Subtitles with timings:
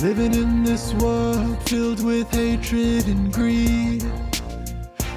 [0.00, 4.04] Living in this world filled with hatred and greed.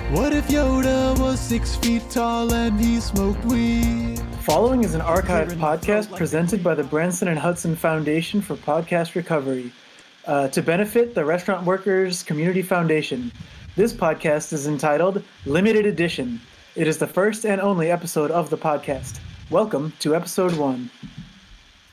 [0.09, 4.19] What if Yoda was six feet tall and he smoked weed?
[4.41, 9.71] Following is an archived podcast presented by the Branson and Hudson Foundation for Podcast Recovery
[10.25, 13.31] uh, to benefit the Restaurant Workers Community Foundation.
[13.75, 16.41] This podcast is entitled Limited Edition.
[16.75, 19.19] It is the first and only episode of the podcast.
[19.51, 20.89] Welcome to episode one.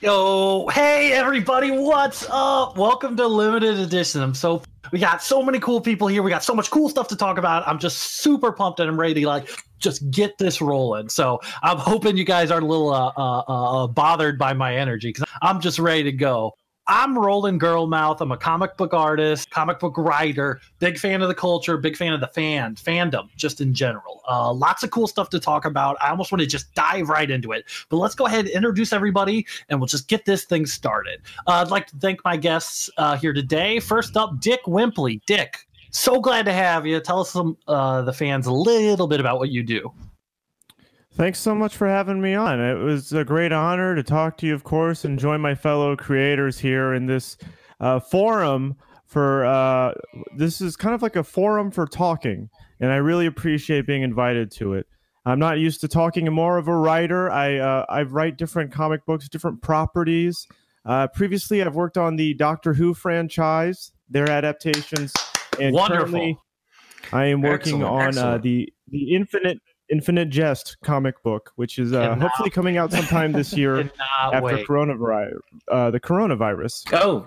[0.00, 2.78] Yo, hey everybody, what's up?
[2.78, 4.22] Welcome to limited edition.
[4.22, 4.62] I'm so
[4.92, 6.22] we got so many cool people here.
[6.22, 7.66] We got so much cool stuff to talk about.
[7.66, 11.08] I'm just super pumped and I'm ready to like just get this rolling.
[11.08, 15.08] So I'm hoping you guys aren't a little uh, uh, uh, bothered by my energy
[15.08, 16.54] because I'm just ready to go.
[16.90, 18.22] I'm Roland Girlmouth.
[18.22, 22.14] I'm a comic book artist, comic book writer, big fan of the culture, big fan
[22.14, 24.22] of the fan fandom, just in general.
[24.26, 25.98] Uh, lots of cool stuff to talk about.
[26.00, 27.66] I almost want to just dive right into it.
[27.90, 31.20] But let's go ahead and introduce everybody, and we'll just get this thing started.
[31.46, 33.80] Uh, I'd like to thank my guests uh, here today.
[33.80, 35.20] First up, Dick Wimpley.
[35.26, 37.00] Dick, so glad to have you.
[37.00, 39.92] Tell us some uh, the fans a little bit about what you do.
[41.18, 42.60] Thanks so much for having me on.
[42.60, 45.96] It was a great honor to talk to you, of course, and join my fellow
[45.96, 47.36] creators here in this
[47.80, 49.94] uh, forum for uh,
[50.36, 54.52] this is kind of like a forum for talking, and I really appreciate being invited
[54.52, 54.86] to it.
[55.26, 56.28] I'm not used to talking.
[56.28, 57.28] I'm more of a writer.
[57.32, 60.46] I uh, I write different comic books, different properties.
[60.84, 65.12] Uh, previously, I've worked on the Doctor Who franchise, their adaptations,
[65.60, 65.98] and Wonderful.
[66.12, 66.38] currently
[67.12, 68.42] I am working Excellent, on uh, excellent.
[68.44, 69.58] the the Infinite
[69.90, 73.90] Infinite Jest comic book, which is uh, hopefully coming out sometime this year
[74.22, 74.66] after wait.
[74.66, 75.38] coronavirus.
[75.68, 76.84] Uh, the coronavirus.
[76.92, 77.26] Oh,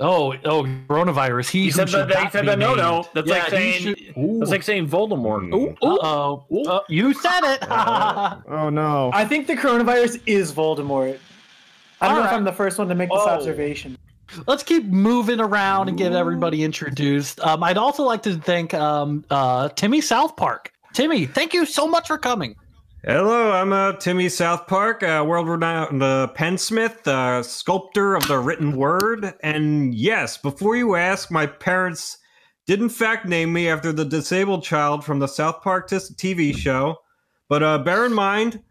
[0.00, 1.50] Oh, oh, coronavirus.
[1.50, 1.90] He you said that.
[1.90, 2.58] should You not said that.
[2.58, 3.06] No, no.
[3.14, 3.80] That's Yeah, like saying.
[3.80, 5.54] should- That's like saying Voldemort.
[5.54, 5.76] Ooh, ooh.
[5.82, 6.44] Uh-oh.
[6.52, 6.62] Ooh.
[6.64, 7.62] Uh, you said it.
[7.70, 9.10] Oh no!
[9.14, 11.18] I think the coronavirus is Voldemort.
[12.00, 12.32] I don't All know if.
[12.34, 13.28] I'm the first one to make this Whoa.
[13.30, 13.96] observation.
[14.48, 17.38] Let's keep moving around and get everybody introduced.
[17.40, 20.72] Um, I'd also like to thank um, uh, Timmy South Park.
[20.94, 22.54] Timmy, thank you so much for coming.
[23.02, 28.76] Hello, I'm uh, Timmy South Park, uh, world-renowned uh, pensmith, uh, sculptor of the written
[28.76, 29.34] word.
[29.42, 32.16] And yes, before you ask, my parents
[32.66, 36.56] did in fact name me after the disabled child from the South Park t- TV
[36.56, 36.96] show.
[37.48, 38.62] But uh, bear in mind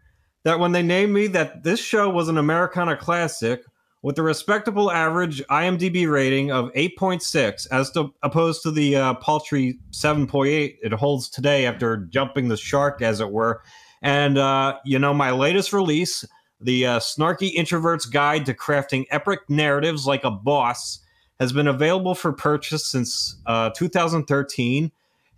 [0.44, 3.62] that when they named me, that this show was an Americana classic
[4.04, 9.78] with a respectable average IMDb rating of 8.6, as to, opposed to the uh, paltry
[9.92, 13.62] 7.8 it holds today after jumping the shark, as it were.
[14.02, 16.22] And, uh, you know, my latest release,
[16.60, 21.00] The uh, Snarky Introvert's Guide to Crafting Epic Narratives Like a Boss,
[21.40, 24.92] has been available for purchase since uh, 2013.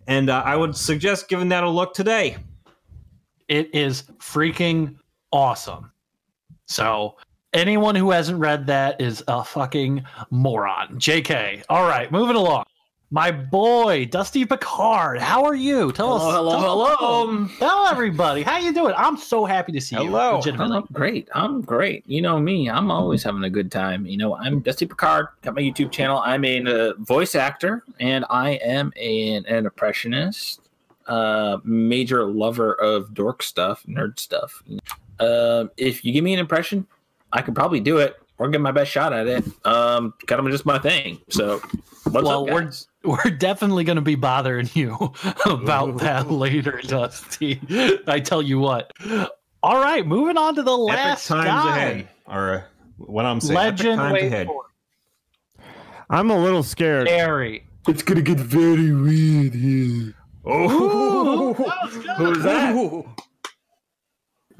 [0.07, 2.35] And uh, I would suggest giving that a look today.
[3.47, 4.97] It is freaking
[5.31, 5.89] awesome.
[6.65, 7.15] So,
[7.57, 10.99] anyone who hasn't read that is a fucking moron.
[10.99, 11.63] JK.
[11.69, 12.65] All right, moving along.
[13.09, 15.19] My boy, Dusty Picard.
[15.21, 15.93] How are you?
[15.93, 16.35] Tell Hello, us.
[16.35, 17.47] hello, tell, hello.
[17.57, 18.43] Tell everybody.
[18.43, 18.93] How you doing?
[18.97, 20.03] I'm so happy to see you.
[20.03, 20.35] Hello.
[20.35, 20.75] Legitimately.
[20.75, 21.29] I'm great.
[21.33, 22.03] I'm great.
[22.05, 22.69] You know me.
[22.69, 24.05] I'm always having a good time.
[24.05, 25.27] You know, I'm Dusty Picard.
[25.41, 26.19] Got my YouTube channel.
[26.19, 30.61] I'm a uh, voice actor, and I am an, an impressionist.
[31.07, 34.61] Uh, major lover of dork stuff, nerd stuff.
[35.17, 36.85] Uh, if you give me an impression,
[37.37, 39.45] I could probably do it or give my best shot at it.
[39.63, 41.19] Um, kind of just my thing.
[41.29, 41.59] So,
[42.03, 42.71] what's well, up, we're
[43.03, 45.13] we're definitely going to be bothering you
[45.45, 47.61] about that later, Dusty.
[48.07, 48.91] I tell you what.
[49.61, 51.77] All right, moving on to the Epic last times guy.
[51.77, 52.07] ahead.
[52.25, 52.63] Or uh,
[52.97, 53.55] what I'm saying.
[53.55, 53.97] Epic Legend.
[53.99, 54.47] times ahead.
[54.47, 54.65] for
[56.09, 57.07] I'm a little scared.
[57.07, 57.11] it.
[57.11, 57.65] Harry.
[57.87, 60.15] It's gonna get very weird here.
[60.43, 63.05] Oh, Who's that?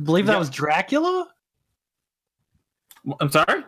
[0.03, 1.27] believe that was Dracula.
[3.19, 3.63] I'm sorry.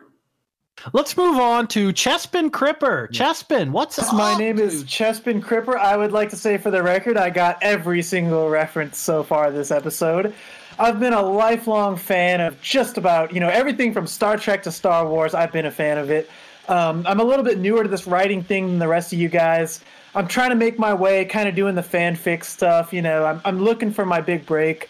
[0.94, 3.10] Let's move on to Chespin Cripper.
[3.12, 4.14] Chespin, what's up?
[4.14, 5.76] My name is Chespin Cripper.
[5.76, 9.52] I would like to say for the record, I got every single reference so far
[9.52, 10.34] this episode.
[10.78, 14.72] I've been a lifelong fan of just about, you know, everything from Star Trek to
[14.72, 15.34] Star Wars.
[15.34, 16.30] I've been a fan of it.
[16.70, 19.28] Um, I'm a little bit newer to this writing thing than the rest of you
[19.28, 19.84] guys.
[20.16, 22.94] I'm trying to make my way, kind of doing the fanfic stuff.
[22.94, 24.90] You know, I'm, I'm looking for my big break.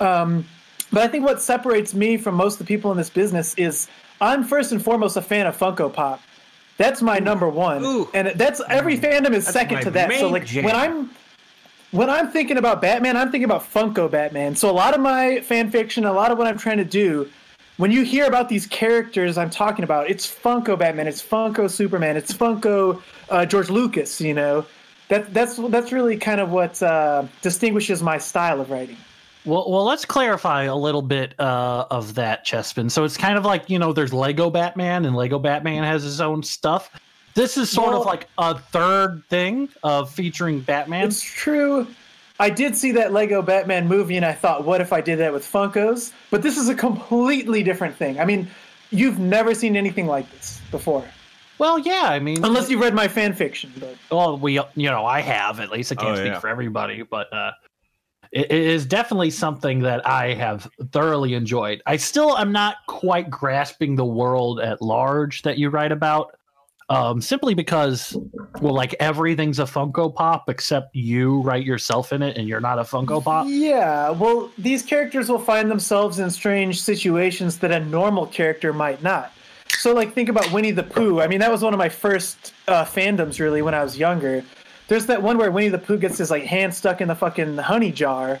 [0.00, 0.46] Um,
[0.92, 3.88] but I think what separates me from most of the people in this business is
[4.20, 6.20] I'm first and foremost a fan of Funko Pop.
[6.78, 8.08] That's my number one, Ooh.
[8.12, 10.12] and that's every fandom is That's second to that.
[10.12, 10.64] So like jam.
[10.64, 11.10] when I'm
[11.90, 14.54] when I'm thinking about Batman, I'm thinking about Funko Batman.
[14.56, 17.28] So a lot of my fan fiction, a lot of what I'm trying to do,
[17.78, 22.16] when you hear about these characters I'm talking about, it's Funko Batman, it's Funko Superman,
[22.16, 24.20] it's Funko uh, George Lucas.
[24.20, 24.66] You know,
[25.08, 28.96] that that's that's really kind of what uh, distinguishes my style of writing.
[29.46, 32.90] Well, well, let's clarify a little bit uh, of that, Chespin.
[32.90, 36.20] So it's kind of like you know, there's Lego Batman, and Lego Batman has his
[36.20, 36.90] own stuff.
[37.34, 41.06] This is sort of like a third thing of featuring Batman.
[41.08, 41.86] It's true.
[42.40, 45.32] I did see that Lego Batman movie, and I thought, what if I did that
[45.32, 46.12] with Funkos?
[46.30, 48.18] But this is a completely different thing.
[48.18, 48.48] I mean,
[48.90, 51.04] you've never seen anything like this before,
[51.58, 53.72] Well, yeah, I mean, unless you read my fan fiction.
[53.78, 55.92] But well, we, you know, I have at least.
[55.92, 56.38] I can't Oh, speak yeah.
[56.38, 57.52] for everybody, but uh,
[58.32, 61.82] it, is definitely something that I have thoroughly enjoyed.
[61.86, 66.36] I still am not quite grasping the world at large that you write about.
[66.88, 68.16] Um, simply because,
[68.60, 72.78] well, like everything's a Funko Pop except you write yourself in it, and you're not
[72.78, 73.48] a Funko Pop.
[73.48, 79.02] yeah, well, these characters will find themselves in strange situations that a normal character might
[79.02, 79.32] not.
[79.78, 81.20] So, like, think about Winnie the Pooh.
[81.20, 84.44] I mean, that was one of my first uh, fandoms, really, when I was younger.
[84.88, 87.56] There's that one where Winnie the Pooh gets his like hand stuck in the fucking
[87.58, 88.40] honey jar.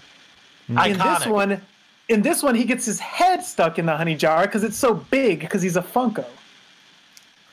[0.70, 0.86] Iconic.
[0.90, 1.60] in this one
[2.08, 4.94] in this one he gets his head stuck in the honey jar because it's so
[4.94, 6.24] big because he's a funko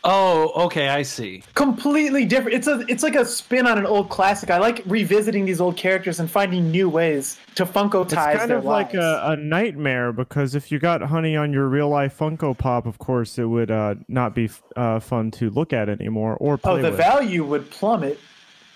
[0.06, 1.44] Oh, okay, I see.
[1.54, 5.46] completely different it's a it's like a spin on an old classic i like revisiting
[5.46, 8.31] these old characters and finding new ways to funko tie.
[8.31, 11.68] It's kind their of like a, a nightmare because if you got honey on your
[11.68, 15.72] real life Funko Pop, of course, it would uh, not be uh, fun to look
[15.72, 16.98] at anymore or play oh the with.
[16.98, 18.19] value would plummet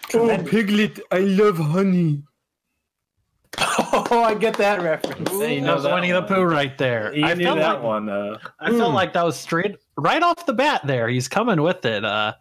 [0.10, 0.50] Tremendous.
[0.50, 2.24] Piglet, I love honey.
[3.60, 6.22] oh i get that reference Hey, you That know that Winnie the.
[6.22, 7.16] Pooh right there.
[7.16, 8.10] You I knew felt that like, one.
[8.10, 10.82] Uh, I felt like that was straight right off the bat.
[10.86, 12.06] There, he's coming with it.
[12.06, 12.34] Uh,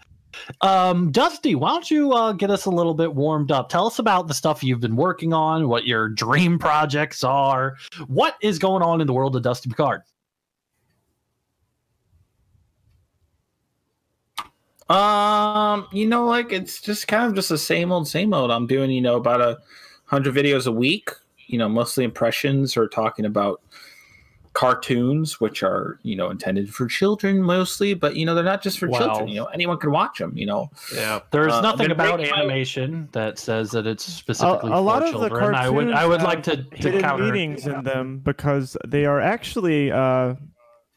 [0.60, 3.68] um, Dusty, why don't you uh, get us a little bit warmed up?
[3.68, 7.76] Tell us about the stuff you've been working on, what your dream projects are,
[8.06, 10.02] what is going on in the world of Dusty Picard.
[14.88, 18.50] Um, you know, like it's just kind of just the same old, same old.
[18.50, 19.58] I'm doing, you know, about a
[20.04, 21.10] hundred videos a week.
[21.48, 23.60] You know, mostly impressions or talking about
[24.52, 28.78] cartoons, which are you know intended for children mostly, but you know they're not just
[28.78, 28.98] for Wow.
[28.98, 29.28] children.
[29.28, 30.32] You know, anyone can watch them.
[30.36, 34.70] You know, Yeah, there's Uh, nothing about making my- animation that says that it's specifically
[34.70, 37.00] a, a lot for of the cartoons I would, I would like to, to hidden
[37.02, 37.24] counter.
[37.24, 40.34] meanings in them because they are actually uh,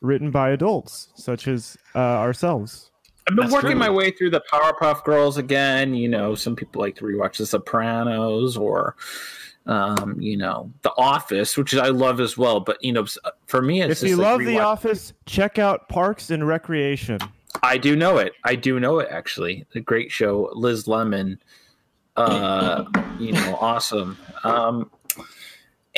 [0.01, 2.88] written by adults, such as uh, ourselves.
[3.29, 3.79] I've been That's working true.
[3.79, 5.93] my way through the Powerpuff Girls again.
[5.93, 8.95] You know, some people like to rewatch The Sopranos or.
[9.65, 13.05] Um, you know, The Office, which I love as well, but you know,
[13.45, 17.19] for me, it's if you like love The Office, check out Parks and Recreation.
[17.61, 18.33] I do know it.
[18.43, 19.67] I do know it actually.
[19.73, 21.39] The great show, Liz Lemon.
[22.15, 22.85] Uh,
[23.19, 24.17] you know, awesome.
[24.43, 24.89] Um,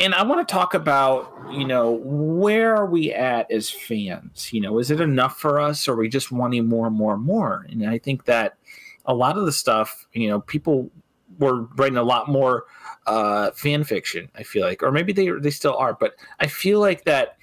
[0.01, 4.51] and I want to talk about, you know, where are we at as fans?
[4.51, 7.13] You know, is it enough for us, or are we just wanting more and more
[7.13, 7.67] and more?
[7.69, 8.57] And I think that
[9.05, 10.89] a lot of the stuff, you know, people
[11.37, 12.65] were writing a lot more
[13.05, 14.29] uh, fan fiction.
[14.35, 17.37] I feel like, or maybe they they still are, but I feel like that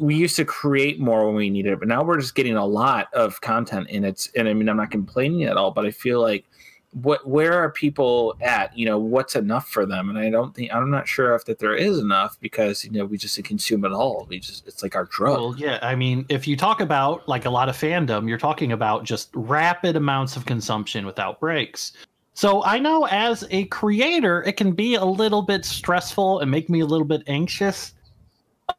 [0.00, 2.66] we used to create more when we needed it, but now we're just getting a
[2.66, 5.90] lot of content, and it's and I mean I'm not complaining at all, but I
[5.90, 6.44] feel like
[6.92, 8.76] what where are people at?
[8.76, 10.10] You know, what's enough for them?
[10.10, 13.06] And I don't think I'm not sure if that there is enough because you know
[13.06, 14.26] we just consume it all.
[14.28, 15.38] We just it's like our drug.
[15.38, 18.72] Well, yeah, I mean, if you talk about like a lot of fandom, you're talking
[18.72, 21.92] about just rapid amounts of consumption without breaks.
[22.34, 26.68] So I know as a creator, it can be a little bit stressful and make
[26.70, 27.92] me a little bit anxious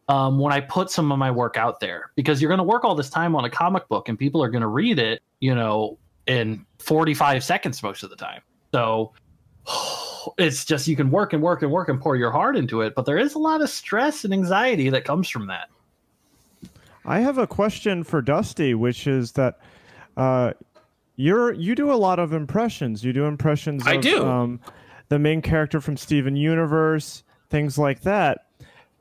[0.08, 2.84] um, when I put some of my work out there because you're going to work
[2.84, 5.54] all this time on a comic book and people are going to read it, you
[5.54, 8.42] know, in 45 seconds most of the time.
[8.74, 9.14] So
[10.38, 12.96] it's just you can work and work and work and pour your heart into it,
[12.96, 15.70] but there is a lot of stress and anxiety that comes from that.
[17.06, 19.60] I have a question for Dusty, which is that
[20.16, 20.54] uh,
[21.16, 23.04] you're you do a lot of impressions.
[23.04, 23.86] You do impressions.
[23.86, 24.26] I of, do.
[24.26, 24.60] Um,
[25.10, 28.46] the main character from Steven Universe, things like that.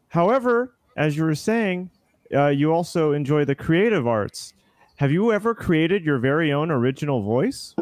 [0.08, 1.90] However, as you were saying,
[2.34, 4.52] uh, you also enjoy the creative arts.
[4.96, 7.74] Have you ever created your very own original voice?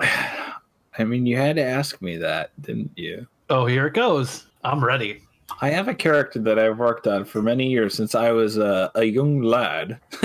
[0.00, 3.26] I mean, you had to ask me that, didn't you?
[3.50, 4.46] Oh, here it goes.
[4.64, 5.22] I'm ready.
[5.60, 8.90] I have a character that I've worked on for many years since I was a,
[8.94, 10.00] a young lad.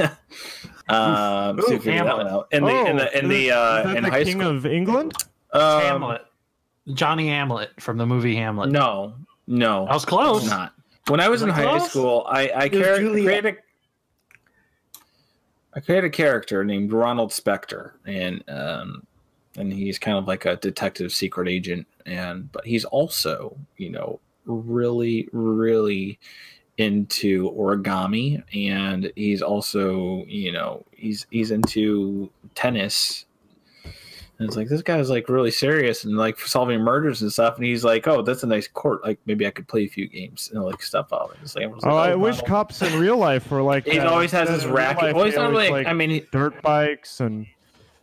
[0.90, 2.48] um, see if you figure that one out.
[2.52, 4.50] In the in the in the Oh, uh, in the high King school.
[4.58, 5.14] of England?
[5.54, 6.26] Um, Hamlet.
[6.94, 8.70] Johnny Hamlet from the movie Hamlet.
[8.72, 9.14] No,
[9.48, 10.46] no, I was close.
[10.50, 10.74] not.
[11.08, 11.90] When I was in I high close?
[11.92, 13.58] school, I I was car- created.
[15.76, 19.08] I created a character named Ronald Spector, and um,
[19.58, 24.20] and he's kind of like a detective secret agent, and but he's also you know
[24.46, 26.20] really really
[26.78, 33.26] into origami, and he's also you know he's he's into tennis.
[34.44, 37.56] And it's like this guy's like really serious and like solving murders and stuff.
[37.56, 39.02] And he's like, "Oh, that's a nice court.
[39.04, 41.68] Like maybe I could play a few games and like stuff out." It's like, I
[41.68, 43.88] was Oh, like, I oh, wish Ronald- cops in real life were like.
[43.88, 45.04] He always has his of in real racket.
[45.04, 45.70] life, Well, he's they always, really.
[45.72, 47.48] like, I mean, he- dirt bikes and.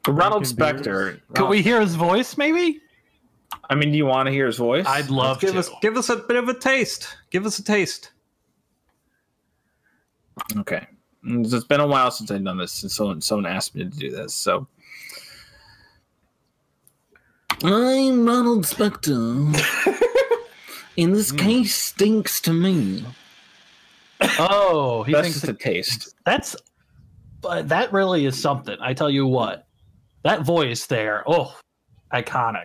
[0.09, 0.83] Ronald drinking.
[0.83, 1.21] Spector.
[1.35, 2.81] Could we hear his voice, maybe?
[3.69, 4.87] I mean, do you want to hear his voice?
[4.87, 5.59] I'd love give to.
[5.59, 7.07] us give us a bit of a taste.
[7.31, 8.11] Give us a taste.
[10.57, 10.87] Okay.
[11.23, 14.11] It's been a while since I've done this, and someone someone asked me to do
[14.11, 14.35] this.
[14.35, 14.67] So
[17.63, 19.55] I'm Ronald Spector.
[20.99, 23.05] and this case stinks to me.
[24.39, 26.15] oh, he That's thinks just a taste.
[26.25, 26.57] that's.
[27.43, 28.77] But that really is something.
[28.81, 29.67] I tell you what,
[30.25, 31.23] that voice there.
[31.27, 31.57] Oh,
[32.13, 32.65] iconic.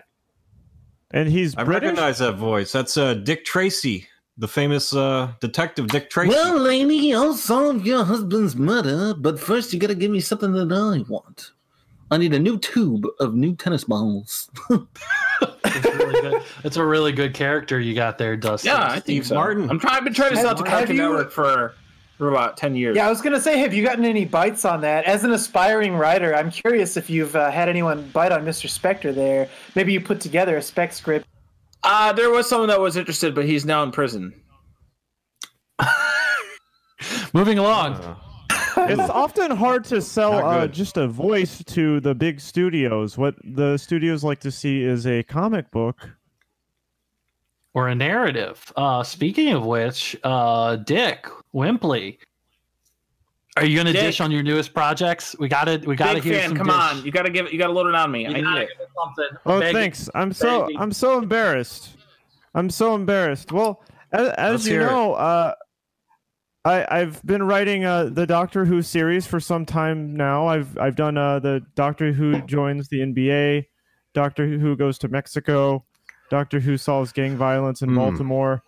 [1.12, 1.82] And he's I British.
[1.88, 2.72] recognize that voice.
[2.72, 6.28] That's uh, Dick Tracy, the famous uh, detective Dick Tracy.
[6.30, 10.70] Well, lady, I'll solve your husband's murder, but first you gotta give me something that
[10.72, 11.52] I want.
[12.10, 14.48] I need a new tube of new tennis balls.
[14.70, 16.42] It's really good.
[16.64, 18.70] It's a really good character you got there, Dustin.
[18.72, 19.34] Yeah, I think Steve so.
[19.34, 19.68] Martin.
[19.68, 19.96] I'm trying.
[19.96, 21.74] I've been trying to sell to Have Cartoon you- Network for
[22.16, 22.96] for about ten years.
[22.96, 25.04] Yeah, I was gonna say, have you gotten any bites on that?
[25.04, 28.68] As an aspiring writer, I'm curious if you've uh, had anyone bite on Mr.
[28.70, 29.48] Spectre there.
[29.74, 31.26] Maybe you put together a spec script.
[31.82, 34.32] Uh, there was someone that was interested, but he's now in prison.
[37.34, 37.94] Moving along.
[37.94, 38.16] Uh,
[39.00, 43.16] it's often hard to sell uh, just a voice to the big studios.
[43.18, 46.10] What the studios like to see is a comic book.
[47.74, 48.72] or a narrative.
[48.76, 52.18] Uh, speaking of which, uh, Dick Wimpley,
[53.56, 55.34] are you going to dish on your newest projects?
[55.38, 56.48] We got to We got to Big hear fan.
[56.50, 56.58] some.
[56.58, 56.76] Come dish.
[56.76, 57.52] on, you gotta give it.
[57.52, 58.22] You gotta load it on me.
[58.24, 58.68] You I need gotta it.
[58.68, 59.38] give us something.
[59.46, 60.10] Oh, Beg- thanks.
[60.14, 60.78] I'm so begging.
[60.80, 61.96] I'm so embarrassed.
[62.54, 63.52] I'm so embarrassed.
[63.52, 64.90] Well, as, as you hear it.
[64.90, 65.54] know, uh,
[66.66, 70.48] I I've been writing uh, the Doctor Who series for some time now.
[70.48, 73.66] I've I've done uh, the Doctor Who joins the NBA,
[74.14, 75.84] Doctor Who goes to Mexico,
[76.28, 77.94] Doctor Who solves gang violence in Hmm.
[77.96, 78.62] Baltimore,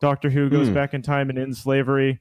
[0.00, 0.74] Doctor Who goes Hmm.
[0.74, 2.20] back in time and ends slavery.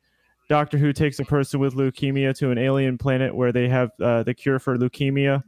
[0.50, 4.24] Doctor Who takes a person with leukemia to an alien planet where they have uh,
[4.24, 5.44] the cure for leukemia.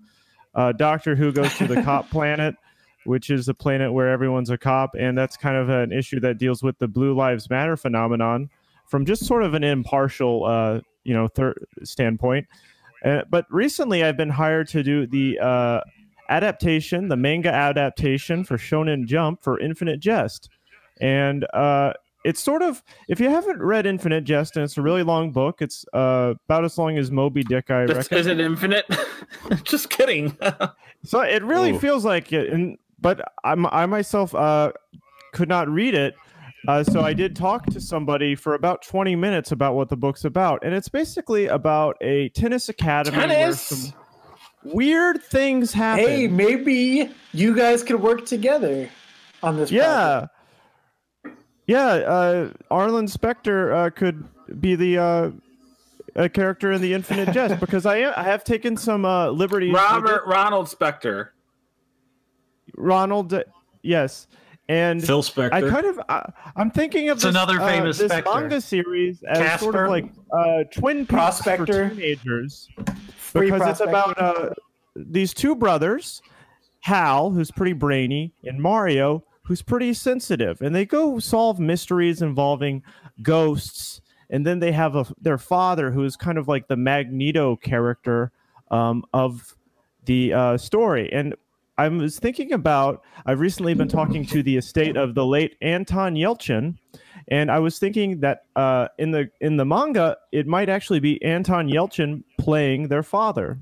[0.55, 2.55] Uh, Doctor Who goes to the cop planet,
[3.03, 6.37] which is a planet where everyone's a cop, and that's kind of an issue that
[6.37, 8.49] deals with the Blue Lives Matter phenomenon
[8.87, 12.47] from just sort of an impartial, uh, you know, thir- standpoint.
[13.03, 15.81] Uh, but recently, I've been hired to do the uh,
[16.29, 20.49] adaptation, the manga adaptation for Shonen Jump for Infinite Jest,
[21.01, 25.03] and uh, it's sort of if you haven't read Infinite Jest, and it's a really
[25.03, 25.61] long book.
[25.61, 28.17] It's uh, about as long as Moby Dick, I That's- reckon.
[28.19, 28.85] Is it infinite?
[29.63, 30.37] Just kidding.
[31.05, 31.79] So it really Ooh.
[31.79, 34.71] feels like it, and but I'm, I myself uh,
[35.33, 36.15] could not read it.
[36.67, 40.23] Uh, so I did talk to somebody for about 20 minutes about what the book's
[40.23, 43.61] about, and it's basically about a tennis academy where Tennis.
[43.61, 43.93] some
[44.63, 46.05] weird things happen.
[46.05, 48.89] Hey, maybe you guys could work together
[49.41, 49.71] on this.
[49.71, 50.31] project.
[51.27, 51.33] yeah,
[51.67, 51.85] yeah.
[51.85, 54.23] Uh, Arlen Specter uh, could
[54.61, 55.31] be the uh,
[56.15, 59.73] a character in the Infinite Jest because I I have taken some uh, liberties.
[59.73, 61.33] Robert Ronald Specter.
[62.75, 63.33] Ronald,
[63.81, 64.27] yes,
[64.69, 65.53] and Phil Spector.
[65.53, 68.31] I kind of I, I'm thinking of It's this, another uh, famous this Spectre.
[68.33, 71.89] manga series as sort of like uh, Twin Peaks Prospector.
[71.89, 72.69] teenagers
[73.17, 74.49] Free because it's about uh,
[74.95, 76.21] these two brothers,
[76.81, 82.83] Hal, who's pretty brainy, and Mario, who's pretty sensitive, and they go solve mysteries involving
[83.21, 87.55] ghosts, and then they have a their father who is kind of like the Magneto
[87.55, 88.31] character
[88.71, 89.55] um, of
[90.05, 91.35] the uh, story, and
[91.77, 93.01] I was thinking about.
[93.25, 96.77] I've recently been talking to the estate of the late Anton Yelchin,
[97.29, 101.23] and I was thinking that uh, in the in the manga, it might actually be
[101.23, 103.57] Anton Yelchin playing their father.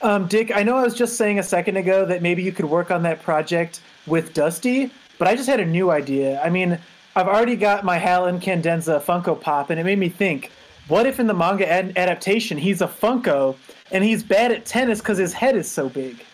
[0.00, 2.66] Um, Dick, I know I was just saying a second ago that maybe you could
[2.66, 6.40] work on that project with Dusty, but I just had a new idea.
[6.42, 6.78] I mean,
[7.16, 10.50] I've already got my Hal Candenza Funko Pop, and it made me think:
[10.88, 13.56] what if in the manga ad- adaptation he's a Funko
[13.92, 16.24] and he's bad at tennis because his head is so big?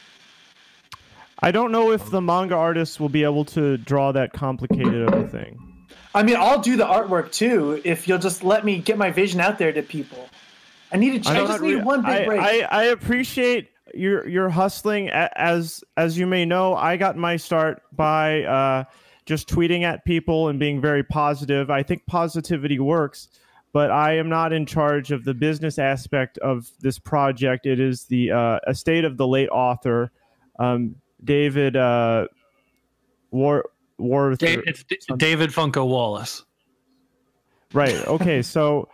[1.43, 5.15] I don't know if the manga artist will be able to draw that complicated of
[5.15, 5.59] a thing.
[6.15, 9.41] I mean, I'll do the artwork too if you'll just let me get my vision
[9.41, 10.29] out there to people.
[10.93, 11.31] I need to.
[11.31, 12.41] I, I'm just need re- one big I, break.
[12.41, 15.09] I, I appreciate your your hustling.
[15.11, 18.85] As as you may know, I got my start by uh,
[19.25, 21.71] just tweeting at people and being very positive.
[21.71, 23.29] I think positivity works,
[23.73, 27.67] but I am not in charge of the business aspect of this project.
[27.67, 30.11] It is the uh, estate of the late author,
[30.59, 32.27] um, David uh,
[33.31, 33.65] War
[33.99, 34.35] War.
[34.35, 34.85] Da- it's
[35.17, 36.45] David Funko Wallace.
[37.73, 37.95] Right.
[38.07, 38.43] Okay.
[38.51, 38.89] So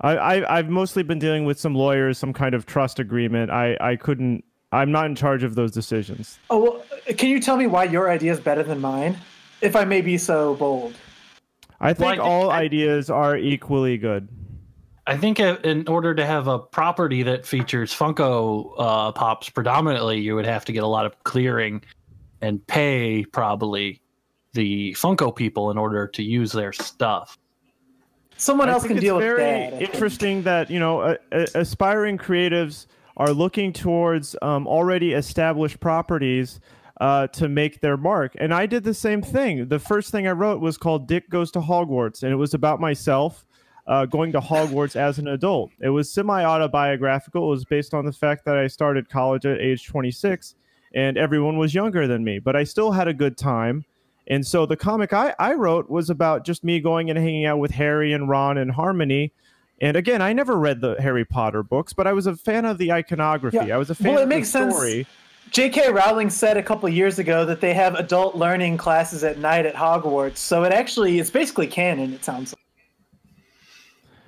[0.00, 3.50] I, I I've mostly been dealing with some lawyers, some kind of trust agreement.
[3.50, 6.38] I I couldn't I'm not in charge of those decisions.
[6.50, 6.84] Oh, well,
[7.16, 9.18] can you tell me why your idea is better than mine?
[9.60, 10.94] If I may be so bold.
[11.80, 14.28] I think Well, I all I- ideas are equally good.
[15.06, 20.20] I think uh, in order to have a property that features Funko uh, Pops predominantly,
[20.20, 21.82] you would have to get a lot of clearing
[22.40, 24.00] and pay probably
[24.52, 27.38] the Funko people in order to use their stuff.
[28.36, 29.74] Someone I else can deal with very that.
[29.74, 29.94] I think.
[29.94, 36.60] interesting that you know uh, uh, aspiring creatives are looking towards um, already established properties
[37.00, 38.34] uh, to make their mark.
[38.38, 39.68] And I did the same thing.
[39.68, 42.80] The first thing I wrote was called "Dick Goes to Hogwarts," and it was about
[42.80, 43.44] myself.
[43.86, 45.72] Uh, going to Hogwarts as an adult.
[45.80, 47.46] It was semi autobiographical.
[47.46, 50.54] It was based on the fact that I started college at age 26
[50.94, 53.84] and everyone was younger than me, but I still had a good time.
[54.28, 57.58] And so the comic I, I wrote was about just me going and hanging out
[57.58, 59.32] with Harry and Ron and Harmony.
[59.80, 62.78] And again, I never read the Harry Potter books, but I was a fan of
[62.78, 63.56] the iconography.
[63.56, 63.74] Yeah.
[63.74, 64.74] I was a fan Well, it of makes the sense.
[64.76, 65.06] story.
[65.50, 65.90] J.K.
[65.90, 69.74] Rowling said a couple years ago that they have adult learning classes at night at
[69.74, 72.12] Hogwarts, so it actually it's basically canon.
[72.14, 72.61] It sounds like.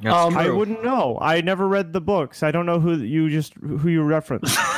[0.04, 1.18] That's Um, I wouldn't know.
[1.20, 2.42] I never read the books.
[2.42, 4.56] I don't know who you just who you referenced.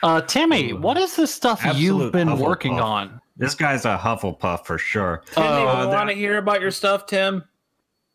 [0.00, 2.38] Uh, Timmy, what is this stuff you've been Hufflepuff.
[2.38, 3.20] working on?
[3.36, 5.24] This guy's a Hufflepuff for sure.
[5.32, 7.42] Tim, Uh, want to hear about your stuff, Tim?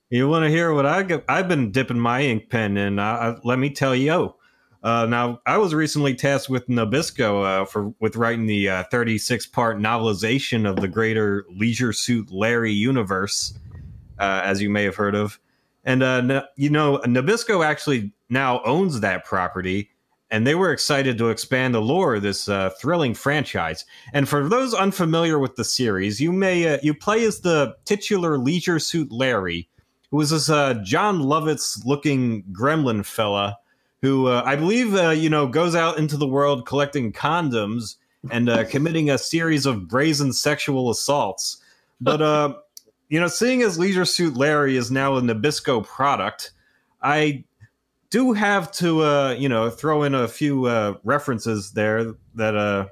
[0.10, 1.25] You want to hear what I get?
[1.27, 3.00] I've been dipping my ink pen in.
[3.00, 4.33] Uh, uh, let me tell you.
[4.81, 9.48] Uh, now, I was recently tasked with Nabisco uh, for with writing the uh, 36
[9.48, 13.60] part novelization of the greater Leisure Suit Larry universe,
[14.19, 15.38] uh, as you may have heard of.
[15.83, 19.89] And uh, you know, Nabisco actually now owns that property,
[20.31, 23.85] and they were excited to expand the lore of this uh, thrilling franchise.
[24.13, 28.37] And for those unfamiliar with the series, you may uh, you play as the titular
[28.37, 29.67] Leisure Suit Larry,
[30.09, 33.57] who was this uh, Jon Lovitz looking gremlin fella
[34.01, 37.95] who uh, I believe uh, you know goes out into the world collecting condoms
[38.31, 41.57] and committing a series of brazen sexual assaults.
[41.99, 42.21] But
[43.13, 46.50] you know, seeing as Leisure Suit Larry is now a Nabisco product,
[47.03, 47.43] I
[48.10, 52.88] do have to uh, you know throw in a few uh, references there that uh,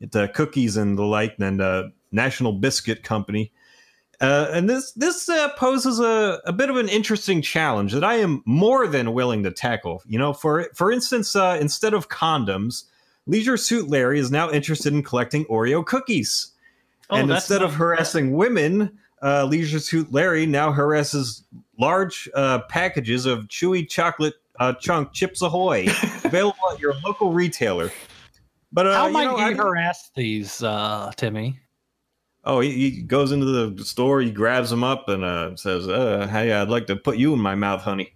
[0.00, 3.52] the cookies and the like, and uh, National Biscuit Company.
[4.20, 8.16] Uh, and this this uh, poses a, a bit of an interesting challenge that I
[8.16, 10.02] am more than willing to tackle.
[10.04, 12.86] You know, for for instance, uh, instead of condoms,
[13.26, 16.48] Leisure Suit Larry is now interested in collecting Oreo cookies.
[17.08, 21.44] Oh, and instead of harassing women, uh, Leisure Suit Larry now harasses
[21.78, 25.86] large uh, packages of chewy chocolate uh, chunk Chips Ahoy,
[26.24, 27.90] available at your local retailer.
[28.72, 31.58] But uh, How you might know, you I- harass these, uh, Timmy?
[32.44, 36.26] Oh, he, he goes into the store, he grabs them up, and uh, says, uh,
[36.28, 38.12] "Hey, I'd like to put you in my mouth, honey."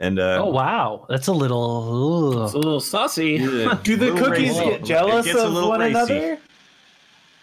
[0.00, 2.44] And uh, oh wow, that's a little.
[2.46, 3.32] It's a little saucy.
[3.32, 4.64] yeah, Do the cookies racy.
[4.70, 5.90] get jealous It gets a of one racy.
[5.90, 6.38] another?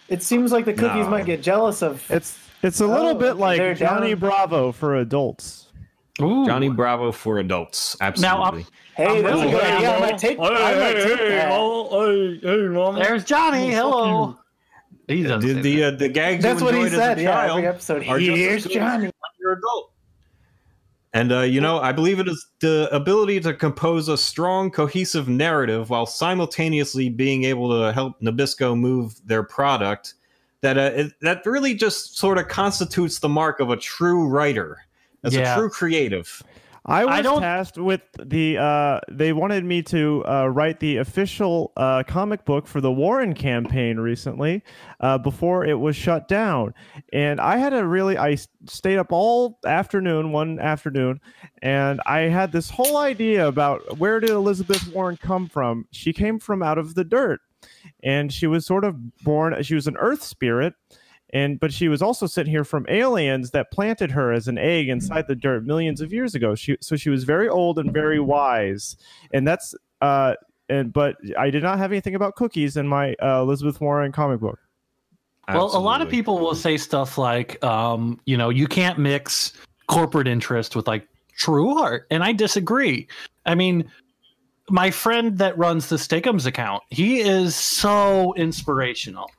[0.08, 1.10] It seems like the cookies No.
[1.10, 2.04] might get jealous of.
[2.10, 4.18] It's it's a little Oh, bit like Johnny down.
[4.20, 5.66] Bravo for adults.
[6.20, 6.44] Ooh.
[6.46, 7.96] Johnny Bravo for adults.
[8.00, 8.66] Absolutely.
[8.94, 9.90] hey, I'm that's a really good glad idea.
[9.90, 13.02] I you might take, I might take that.
[13.02, 13.70] There's Johnny.
[13.70, 14.36] Hello.
[15.08, 17.12] He doesn't the the, uh, the gags That's you what he said.
[17.12, 18.06] as a Yeah, child every episode.
[18.08, 19.04] are just Here's Johnny.
[19.04, 19.92] when you're adult.
[21.12, 25.28] And uh, you know, I believe it is the ability to compose a strong, cohesive
[25.28, 30.14] narrative while simultaneously being able to help Nabisco move their product
[30.62, 34.78] that uh, it, that really just sort of constitutes the mark of a true writer,
[35.24, 35.54] as Yeah.
[35.54, 36.42] a true creative.
[36.86, 38.56] I was don't- tasked with the.
[38.56, 43.34] Uh, they wanted me to uh, write the official uh, comic book for the Warren
[43.34, 44.62] campaign recently,
[45.00, 46.72] uh, before it was shut down,
[47.12, 48.16] and I had a really.
[48.16, 51.20] I stayed up all afternoon, one afternoon,
[51.60, 55.86] and I had this whole idea about where did Elizabeth Warren come from.
[55.92, 57.40] She came from out of the dirt,
[58.02, 59.62] and she was sort of born.
[59.62, 60.74] She was an Earth spirit,
[61.32, 64.88] and but she was also sent here from aliens that planted her as an egg
[64.88, 66.54] inside the dirt millions of years ago.
[66.54, 68.96] She so she was very old and very wise,
[69.32, 70.34] and that's uh
[70.68, 74.40] and but I did not have anything about cookies in my uh, Elizabeth Warren comic
[74.40, 74.58] book.
[75.48, 79.52] Well, a lot of people will say stuff like, um, you know, you can't mix
[79.88, 83.08] corporate interest with like true art, and I disagree.
[83.46, 83.90] I mean,
[84.70, 89.30] my friend that runs the Steakums account, he is so inspirational,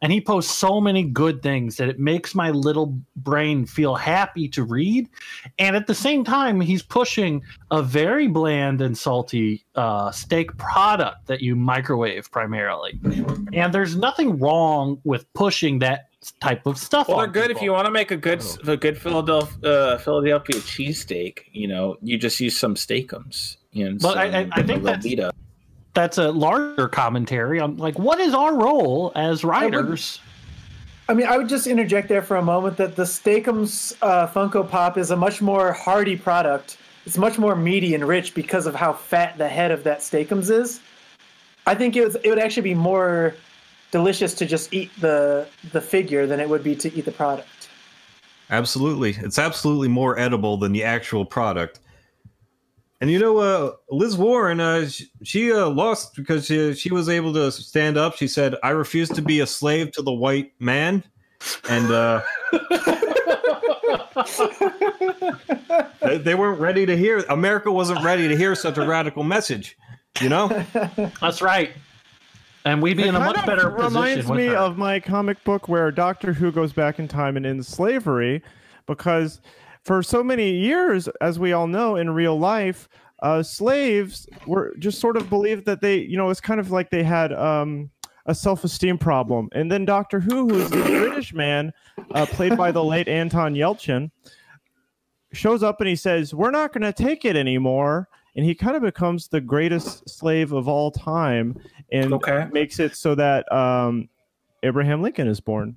[0.00, 4.48] and he posts so many good things that it makes my little brain feel happy
[4.48, 5.08] to read.
[5.58, 11.26] And at the same time, he's pushing a very bland and salty uh, steak product
[11.26, 12.98] that you microwave primarily.
[13.52, 16.08] And there's nothing wrong with pushing that
[16.40, 17.08] type of stuff.
[17.08, 19.98] Well, they're on good if you want to make a good a good Philadelphia uh,
[19.98, 21.40] Philadelphia cheesesteak.
[21.52, 23.56] You know, you just use some steakums.
[23.72, 25.32] You know, But I- some I- I think that's-
[25.94, 30.20] that's a larger commentary on like what is our role as writers.
[31.08, 34.66] I mean, I would just interject there for a moment that the Steakums uh, Funko
[34.68, 36.78] Pop is a much more hearty product.
[37.04, 40.48] It's much more meaty and rich because of how fat the head of that Steakums
[40.50, 40.80] is.
[41.66, 43.34] I think it, was, it would actually be more
[43.92, 47.68] delicious to just eat the the figure than it would be to eat the product.
[48.50, 49.10] Absolutely.
[49.20, 51.78] It's absolutely more edible than the actual product.
[53.00, 57.08] And you know, uh, Liz Warren, uh, she, she uh, lost because she, she was
[57.08, 58.16] able to stand up.
[58.16, 61.02] She said, I refuse to be a slave to the white man.
[61.68, 62.22] And uh,
[66.00, 69.76] they, they weren't ready to hear, America wasn't ready to hear such a radical message,
[70.20, 70.46] you know?
[71.20, 71.72] That's right.
[72.64, 74.56] And we'd be in a much of better reminds position Reminds me her.
[74.56, 78.42] of my comic book where Doctor Who goes back in time and ends slavery,
[78.86, 79.40] because
[79.84, 82.88] for so many years, as we all know, in real life,
[83.22, 86.90] uh, slaves were just sort of believed that they, you know, it's kind of like
[86.90, 87.90] they had um,
[88.26, 89.48] a self-esteem problem.
[89.52, 91.72] And then Doctor Who, who's the British man,
[92.14, 94.10] uh, played by the late Anton Yelchin,
[95.32, 98.76] shows up and he says, "We're not going to take it anymore." And he kind
[98.76, 101.56] of becomes the greatest slave of all time,
[101.92, 102.46] and Okay.
[102.52, 104.08] makes it so that um,
[104.62, 105.76] Abraham Lincoln is born.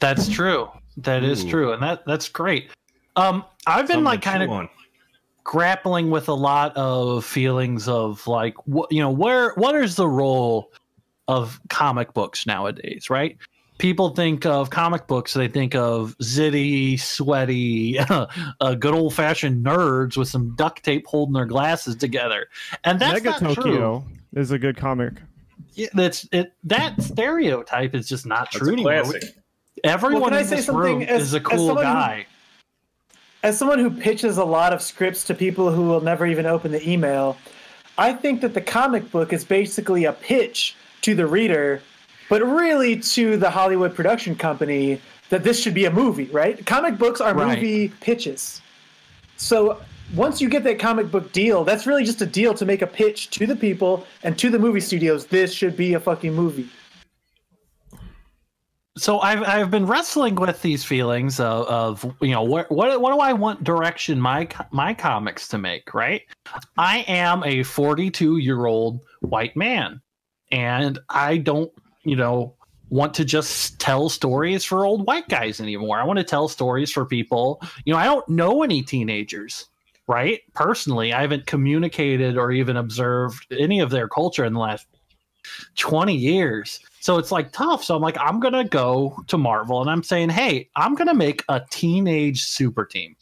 [0.00, 0.68] That's true.
[0.98, 1.50] That is Ooh.
[1.50, 2.70] true, and that that's great.
[3.16, 4.68] Um, I've been Something like kind of on.
[5.44, 10.08] grappling with a lot of feelings of like what you know where what is the
[10.08, 10.72] role
[11.28, 13.36] of comic books nowadays right
[13.78, 20.28] people think of comic books they think of zitty sweaty uh, good old-fashioned nerds with
[20.28, 22.46] some duct tape holding their glasses together
[22.84, 25.14] and that's Mega not Tokyo is a good comic.
[25.76, 29.14] True that's it that stereotype is just not That's true a anymore
[29.84, 31.82] everyone Well, can I in say this room as- is a as cool someone who-
[31.92, 32.26] guy
[33.42, 36.72] As someone who pitches a lot of scripts to people who will never even open
[36.72, 37.36] the email,
[37.98, 41.80] I think that the comic book is basically a pitch to the reader,
[42.28, 46.64] but really to the Hollywood production company that this should be a movie, right?
[46.66, 47.56] Comic books are Right.
[47.58, 48.60] movie pitches.
[49.36, 49.80] So
[50.14, 52.86] once you get that comic book deal, that's really just a deal to make a
[52.86, 55.26] pitch to the people and to the movie studios.
[55.26, 56.68] This should be a fucking movie.
[58.96, 63.12] so I've I've been wrestling with these feelings of, of you know what what what
[63.12, 66.22] do I want direction my my comics to make right?
[66.78, 70.00] I am a 42 year old white man,
[70.50, 71.70] and I don't
[72.04, 72.54] you know
[72.88, 75.98] want to just tell stories for old white guys anymore.
[75.98, 77.60] I want to tell stories for people.
[77.84, 79.68] You know, I don't know any teenagers.
[80.08, 80.40] Right.
[80.54, 84.86] Personally, I haven't communicated or even observed any of their culture in the last
[85.76, 86.80] 20 years.
[87.00, 87.82] So it's like tough.
[87.82, 91.08] So I'm like, I'm going to go to Marvel and I'm saying, hey, I'm going
[91.08, 93.16] to make a teenage super team.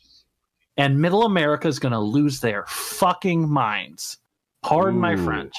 [0.77, 4.19] And middle America is going to lose their fucking minds.
[4.63, 5.55] Pardon my French.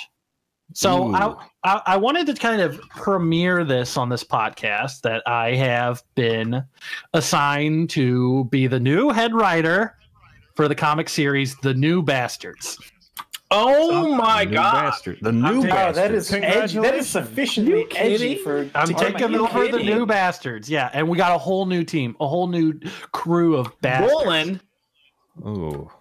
[0.73, 5.53] So I, I, I wanted to kind of premiere this on this podcast that I
[5.55, 6.63] have been
[7.13, 9.95] assigned to be the new head writer
[10.55, 12.77] for the comic series, The New Bastards.
[13.51, 14.73] Oh my New god!
[14.73, 15.19] bastard.
[15.21, 15.95] The new Oh, bastard.
[15.95, 16.41] that is edgy.
[16.41, 17.07] That is Congratulations.
[17.09, 18.13] sufficiently You kidding?
[18.31, 18.69] edgy for.
[18.73, 20.67] I'm taking my- over the new bastards.
[20.69, 22.73] Yeah, and we got a whole new team, a whole new
[23.11, 24.11] crew of bastards.
[24.11, 24.59] Roland.
[25.43, 25.91] Oh.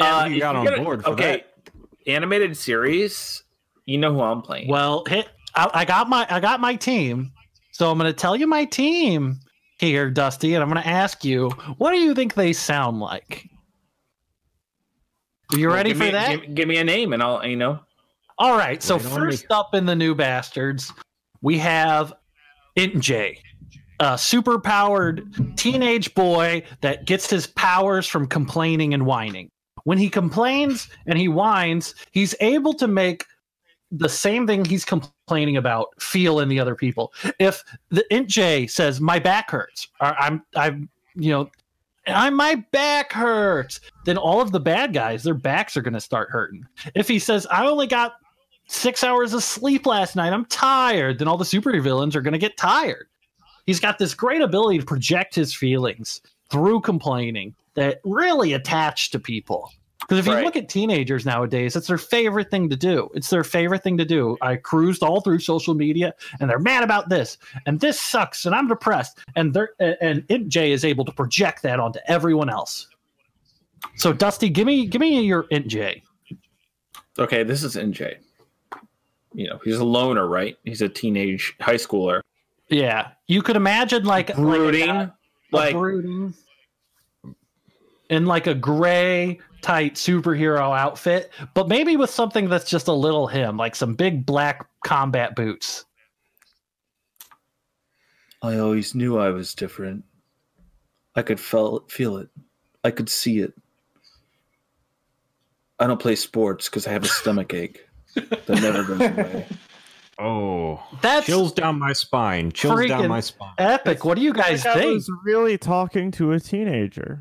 [0.00, 1.42] Uh, you if got on gotta- board for okay,
[2.06, 3.42] animated series.
[3.86, 4.68] You know who I'm playing.
[4.68, 5.28] Well, hit.
[5.56, 7.32] I, I got my I got my team,
[7.72, 9.40] so I'm going to tell you my team
[9.78, 13.48] here, Dusty, and I'm going to ask you, what do you think they sound like?
[15.54, 16.30] Are you Well, ready for me, that?
[16.30, 17.80] Give, give me a name, and I'll you know.
[18.38, 18.82] All right.
[18.82, 20.92] So Right on first up in the new bastards,
[21.42, 22.12] we have
[22.76, 23.40] Int J,
[24.00, 29.50] a super powered teenage boy that gets his powers from complaining and whining.
[29.84, 33.24] When he complains and he whines, he's able to make
[33.92, 37.12] the same thing he's complaining about feel in the other people.
[37.38, 41.50] If the Int J says my back hurts, or I'm I'm you know
[42.06, 46.00] I my back hurts, then all of the bad guys their backs are going to
[46.00, 46.66] start hurting.
[46.94, 48.14] If he says I only got
[48.68, 52.38] six hours of sleep last night, I'm tired, then all the supervillains are going to
[52.38, 53.08] get tired.
[53.66, 59.18] He's got this great ability to project his feelings through complaining that really attach to
[59.18, 59.70] people.
[60.08, 60.44] Because if you Right.
[60.44, 63.08] look at teenagers nowadays, it's their favorite thing to do.
[63.14, 64.36] It's their favorite thing to do.
[64.42, 68.54] I cruised all through social media, and they're mad about this, and this sucks, and
[68.54, 72.88] I'm depressed, and they're and Int is able to project that onto everyone else.
[73.96, 76.02] So Dusty, give me give me your Int J.
[77.18, 78.16] Okay, this is NJ.
[79.32, 80.56] You know, he's a loner, right?
[80.64, 82.20] He's a teenage high schooler.
[82.68, 84.90] Yeah, you could imagine like like a Brooding.
[84.90, 85.14] a
[85.52, 86.34] Like, brooding.
[88.10, 93.26] in like a gray tight superhero outfit, but maybe with something that's just a little
[93.26, 95.86] him, like some big black combat boots.
[98.42, 100.04] I always knew I was different.
[101.16, 102.28] I could feel feel it.
[102.84, 103.54] I could see it.
[105.78, 109.46] I don't play sports because I have a stomach ache that never goes away.
[110.16, 112.52] Oh, that chills down my spine.
[112.52, 113.52] Chills down my spine.
[113.58, 114.04] epic.
[114.04, 114.94] What do you guys I think?
[114.94, 117.20] was really talking to a teenager.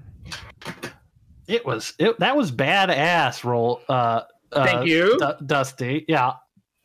[1.47, 5.17] It was it that was badass roll uh, uh Thank you.
[5.19, 6.05] Du- Dusty.
[6.07, 6.33] Yeah.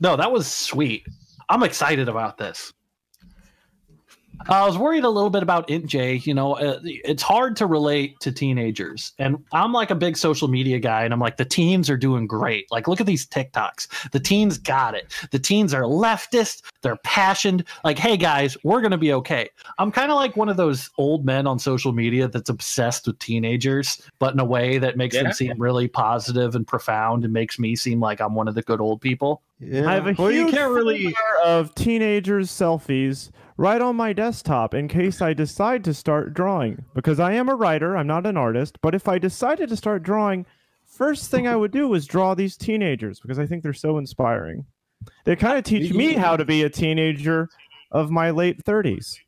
[0.01, 1.05] No, that was sweet.
[1.49, 2.73] I'm excited about this.
[4.49, 6.17] I was worried a little bit about Int J.
[6.25, 10.49] You know, uh, it's hard to relate to teenagers, and I'm like a big social
[10.49, 12.71] media guy, and I'm like, the teens are doing great.
[12.71, 14.11] Like, look at these TikToks.
[14.11, 15.13] The teens got it.
[15.33, 16.63] The teens are leftist.
[16.83, 17.67] They're passionate.
[17.85, 19.49] Like, hey guys, we're gonna be okay.
[19.79, 23.19] I'm kind of like one of those old men on social media that's obsessed with
[23.19, 25.25] teenagers, but in a way that makes Yeah.
[25.25, 28.63] them seem really positive and profound, and makes me seem like I'm one of the
[28.63, 29.43] good old people.
[29.61, 29.91] Yeah.
[29.91, 31.03] I have a well, you huge can't really.
[31.05, 36.85] folder of teenagers' selfies right on my desktop in case I decide to start drawing.
[36.95, 38.79] Because I am a writer, I'm not an artist.
[38.81, 40.47] But if I decided to start drawing,
[40.87, 44.65] first thing I would do is draw these teenagers because I think they're so inspiring.
[45.25, 47.49] They kind of teach me how to be a teenager
[47.91, 49.19] of my late 30s.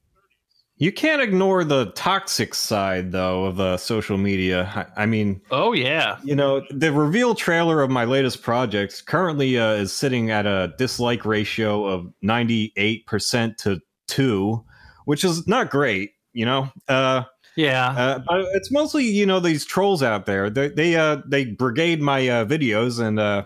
[0.77, 4.89] You can't ignore the toxic side, though, of uh, social media.
[4.97, 6.19] I, I mean, Oh yeah.
[6.25, 10.73] you know, the reveal trailer of my latest project currently uh, is sitting at a
[10.79, 14.63] dislike ratio of 98% to 2,
[15.07, 16.71] which is not great, you know?
[16.89, 17.23] Uh,
[17.57, 17.89] Yeah.
[17.91, 20.51] uh, but it's mostly, you know, these trolls out there.
[20.51, 23.45] They they uh, they brigade my uh, videos and uh,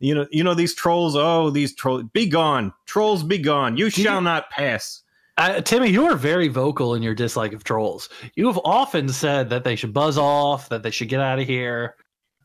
[0.00, 1.14] you know, you know these trolls.
[1.16, 3.76] Oh, these trolls, be gone, trolls, be gone.
[3.76, 5.02] You shall not pass.
[5.38, 8.08] Uh, Timmy, you are very vocal in your dislike of trolls.
[8.34, 11.46] You have often said that they should buzz off, that they should get out of
[11.46, 11.96] here.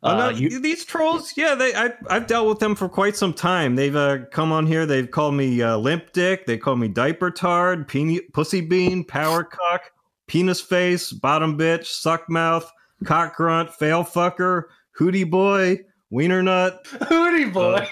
[0.04, 3.34] No, Uh, you, these trolls, yeah, they I, I've dealt with them for quite some
[3.34, 3.76] time.
[3.76, 4.86] They've uh, come on here.
[4.86, 6.46] They've called me uh, limp dick.
[6.46, 9.92] They call me diaper tard, peony, pussy bean, power cock,
[10.28, 12.72] penis face, bottom bitch, suck mouth,
[13.06, 14.64] cock grunt, fail fucker,
[15.00, 15.80] hootie boy,
[16.12, 16.84] wiener nut.
[16.86, 17.88] Hootie boy.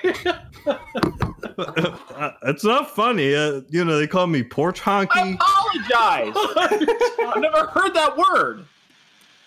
[2.15, 3.33] Uh, it's not funny.
[3.33, 5.07] Uh, you know, they call me porch honky.
[5.11, 6.33] I apologize.
[7.19, 8.65] I've never heard that word.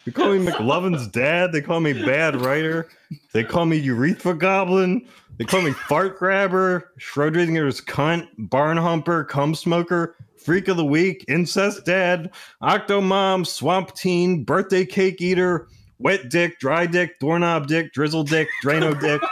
[0.05, 1.53] They call me McLovin's dad.
[1.53, 2.89] They call me bad writer.
[3.33, 5.07] They call me urethra goblin.
[5.39, 11.25] They call me fart grabber, Schrodinger's cunt, barn humper, cum smoker, freak of the week,
[11.29, 15.69] incest dad, octo mom, swamp teen, birthday cake eater,
[16.01, 19.23] wet dick, dry dick, doorknob dick, drizzle dick, Drano dick,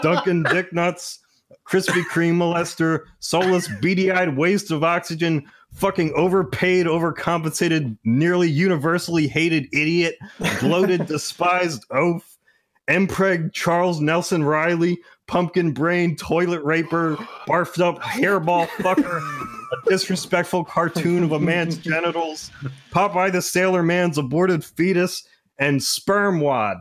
[0.00, 1.18] Duncan dick nuts,
[1.66, 10.16] Krispy Kreme molester, soulless, beady-eyed waste of oxygen, fucking overpaid, overcompensated, nearly universally hated idiot,
[10.60, 12.36] bloated, despised oaf,
[12.88, 19.20] Mpreg Charles Nelson Reilly, pumpkin brain, toilet raper, barfed up hairball fucker,
[19.72, 22.50] a disrespectful cartoon of a man's genitals,
[22.90, 25.26] Popeye the Sailor Man's aborted fetus,
[25.58, 26.78] and sperm wad.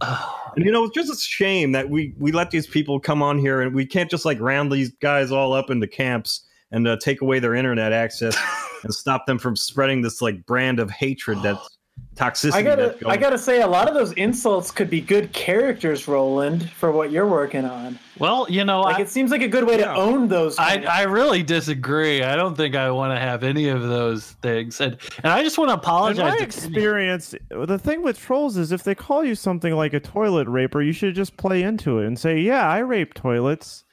[0.56, 3.40] And you know, it's just a shame that we we let these people come on
[3.40, 6.96] here and we can't just like round these guys all up into camps and uh,
[6.96, 8.36] take away their internet access
[8.82, 11.78] and stop them from spreading this like brand of hatred that's
[12.16, 12.52] toxicity.
[12.54, 15.32] I gotta, that's going- I gotta say, a lot of those insults could be good
[15.32, 17.96] characters, Roland, for what you're working on.
[18.18, 19.92] well, you know, Like, I, it seems like a good way Yeah.
[19.92, 20.58] to own those.
[20.58, 22.24] I, I really disagree.
[22.24, 24.80] I don't think I want to have any of those things.
[24.80, 26.18] And and I just want to apologize.
[26.18, 26.40] In apologize.
[26.40, 30.00] my to- experience, the thing with trolls is if they call you something like a
[30.00, 33.84] toilet raper, you should just play into it and say, "Yeah, I rape toilets."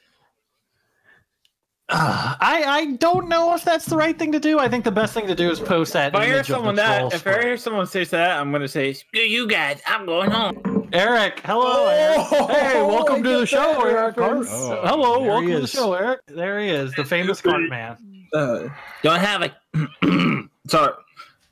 [1.88, 4.58] I, I don't know if that's the right thing to do.
[4.58, 6.14] I think the best thing to do is post that.
[6.14, 7.42] If I hear image of the someone troll that, if I square.
[7.42, 9.80] hear someone say that, I'm gonna say, "Screw you guys!
[9.86, 12.18] I'm going home." Eric, hello, Eric.
[12.32, 14.14] Oh, Hey, welcome I to the show, that Eric.
[14.18, 15.70] Oh, hello, there welcome he to the is.
[15.70, 16.20] show, Eric.
[16.28, 17.96] There he is, the famous Cartman.
[18.32, 18.68] Uh,
[19.02, 20.48] don't have a.
[20.68, 20.92] Sorry.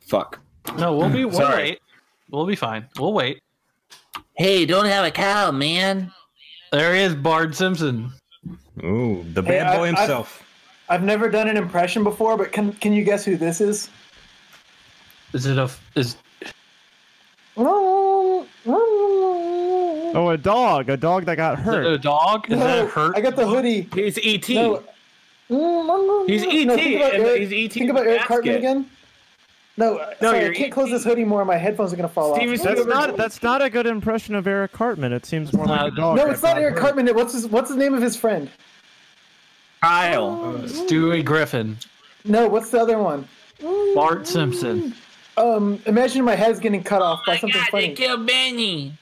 [0.00, 0.38] Fuck.
[0.78, 1.24] No, we'll be.
[1.24, 1.62] We'll Sorry.
[1.62, 1.80] wait.
[2.30, 2.86] We'll be fine.
[2.98, 3.42] We'll wait.
[4.36, 6.12] Hey, don't have a cow, man.
[6.72, 8.12] There he is, Bart Simpson.
[8.82, 10.44] Ooh, the Hey, bad I- boy I- himself.
[10.88, 13.88] I've never done an impression before, but can can you guess who this is?
[15.32, 15.70] Is it a?
[15.94, 16.16] Is
[20.12, 22.50] Oh, a dog, a dog that got is it a dog?
[22.50, 23.16] Is No, that hurt?
[23.16, 23.88] I got the hoodie.
[23.94, 24.48] He's ET.
[24.48, 24.82] No.
[26.26, 28.86] He's ET, No, think about Eric, he's ET think about Eric Cartman again.
[29.80, 31.44] No, No, sorry, I you're can't close this hoodie more.
[31.44, 32.62] My headphones are gonna fall Steven off.
[32.62, 35.12] That's not that's not a good impression of Eric Cartman.
[35.12, 36.16] It seems more like a dog.
[36.16, 36.80] No, that it's not Eric hurt.
[36.80, 37.14] Cartman.
[37.14, 38.50] What's his What's the name of his friend?
[39.82, 40.36] Kyle.
[40.64, 41.78] Stewie Griffin,
[42.24, 43.26] No, what's the other one?
[43.94, 44.94] Bart Simpson.
[45.36, 47.94] Um, imagine my head's getting cut off by my something God, they funny.
[47.94, 48.92] killed Benny.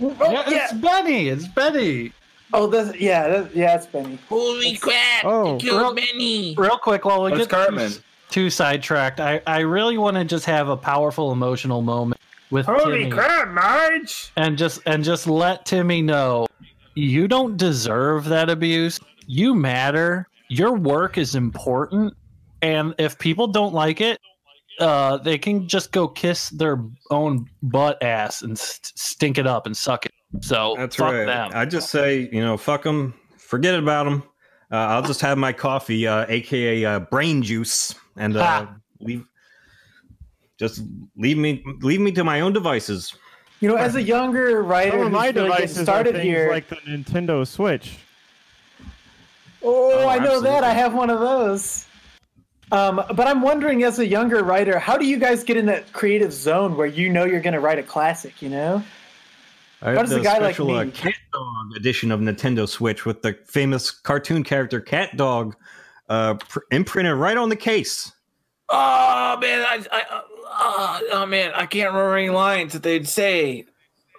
[0.00, 0.64] Oh, yeah, yeah.
[0.64, 1.28] it's Benny.
[1.28, 2.12] It's Benny.
[2.52, 4.18] Oh, that's yeah, that, yeah, it's Benny.
[4.28, 5.24] Holy crap!
[5.24, 5.54] Oh.
[5.58, 6.54] they killed Real- Benny.
[6.58, 7.90] Real quick, while we What's get Cartman?
[7.92, 7.98] too,
[8.30, 13.04] too sidetracked, I, I really want to just have a powerful emotional moment with Holy
[13.04, 14.32] Timmy crap, Marge!
[14.36, 16.46] and just and just let Timmy know
[16.94, 18.98] you don't deserve that abuse.
[19.26, 20.26] You matter.
[20.48, 22.14] Your work is important,
[22.62, 24.18] and if people don't like it,
[24.80, 29.66] uh, they can just go kiss their own butt ass and st- stink it up
[29.66, 30.12] and suck it.
[30.40, 31.26] So That's fuck right.
[31.26, 31.50] them.
[31.54, 34.22] I just say, you know, fuck them, forget about them.
[34.70, 38.66] Uh, I'll just have my coffee, uh, aka uh, brain juice, and uh,
[39.00, 39.24] leave.
[40.58, 40.82] Just
[41.16, 43.14] leave me, leave me to my own devices.
[43.60, 46.48] You know, as a younger writer Some of my really getting devices started are here.
[46.50, 47.98] like the Nintendo Switch.
[49.62, 50.64] oh, Oh, I know that.
[50.64, 51.86] I have one of those.
[52.70, 55.90] Um, but I'm wondering, as a younger writer, how do you guys get in that
[55.92, 58.42] creative zone where you know you're going to write a classic?
[58.42, 58.82] You know?
[59.80, 62.20] I How have does a the guy like special uh, me- Cat Dog edition of
[62.20, 65.56] Nintendo Switch with the famous cartoon character Cat Dog
[66.08, 68.12] uh, pr- imprinted right on the case.
[68.68, 73.64] Oh man, I, I uh, oh man, I can't remember any lines that they'd say.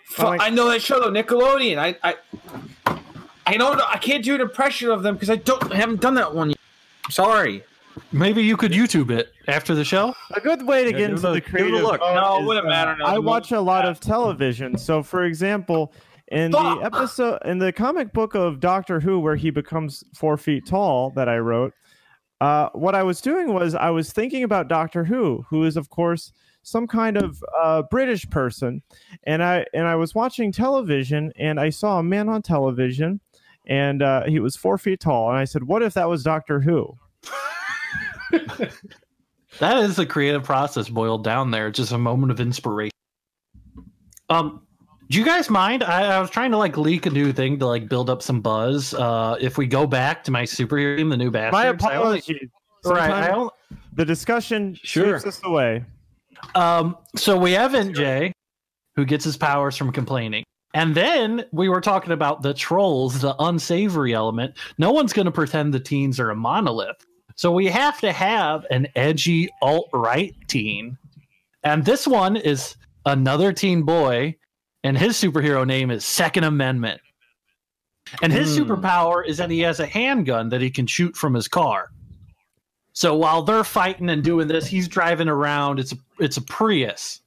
[0.05, 1.77] Fu- like- I know that show though, Nickelodeon.
[1.77, 2.15] I I
[3.45, 3.79] I don't.
[3.81, 6.49] I can't do an impression of them because I don't I haven't done that one.
[6.49, 6.57] Yet.
[7.09, 7.63] Sorry.
[8.11, 10.13] Maybe you could YouTube it after the show.
[10.33, 11.81] A good way to Yeah, get into it a- the give it a creative.
[11.83, 11.99] look.
[12.01, 13.05] zone No, it is, wouldn't uh, matter now.
[13.05, 14.77] I watch a lot of television.
[14.77, 15.91] So, for example,
[16.31, 20.65] in the episode in the comic book of Doctor Who, where he becomes four feet
[20.65, 21.73] tall, that I wrote,
[22.41, 25.89] uh, what I was doing was I was thinking about Doctor Who, who is of
[25.89, 28.81] course some kind of uh, British person,
[29.23, 33.19] and I and I was watching television, and I saw a man on television,
[33.65, 36.59] and uh, he was four feet tall, and I said, "What if that was Doctor
[36.59, 36.97] Who?"
[39.59, 41.69] That is the creative process boiled down there.
[41.69, 42.93] Just a moment of inspiration.
[44.29, 44.61] Um,
[45.09, 45.83] do you guys mind?
[45.83, 48.41] I, I was trying to like leak a new thing to like build up some
[48.41, 48.93] buzz.
[48.93, 52.19] Uh, if we go back to my superhero team, the new Bastards, My I only-
[52.19, 52.49] apologies.
[52.85, 53.51] right, I only,
[53.93, 55.19] the discussion Sure.
[55.19, 55.83] sweeps us away.
[56.55, 58.31] Um, so we have NJ,
[58.95, 60.43] who gets his powers from complaining.
[60.75, 64.55] And then we were talking about the trolls, the unsavory element.
[64.77, 67.05] No one's going to pretend the teens are a monolith.
[67.35, 70.97] So we have to have an edgy alt right teen.
[71.63, 74.35] And this one is another teen boy,
[74.83, 77.01] and his superhero name is Second Amendment.
[78.23, 78.63] And his Hmm.
[78.63, 81.89] superpower is that he has a handgun that he can shoot from his car.
[82.93, 85.79] So while they're fighting and doing this, he's driving around.
[85.79, 87.21] It's a it's a Prius,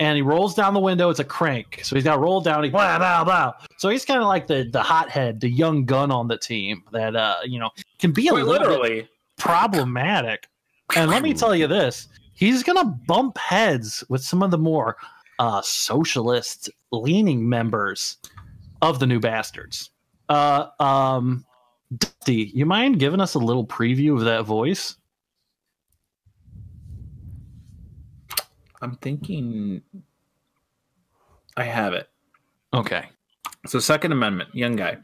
[0.00, 1.10] and he rolls down the window.
[1.10, 2.64] It's a crank, so he's got to roll down.
[2.64, 3.52] He blah blah blah.
[3.76, 7.14] So he's kind of like the the hothead, the young gun on the team that
[7.14, 9.08] uh you know can be a Quite little bit literally.
[9.36, 10.48] problematic.
[10.96, 14.96] And let me tell you this: he's gonna bump heads with some of the more
[15.38, 18.18] uh socialist leaning members
[18.82, 19.90] of the New Bastards.
[20.28, 21.44] Uh, um,
[21.96, 24.96] Dusty, you mind giving us a little preview of that voice?
[28.80, 29.82] I'm thinking.
[31.56, 32.08] I have it.
[32.74, 33.04] Okay.
[33.66, 34.96] So Second Amendment, young guy,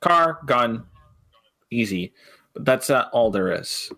[0.00, 0.84] car, gun,
[1.70, 2.12] easy,
[2.52, 3.90] but that's not all there is.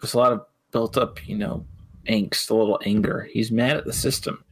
[0.00, 1.66] There's a lot of built up, you know,
[2.08, 3.28] angst, a little anger.
[3.32, 4.44] He's mad at the system.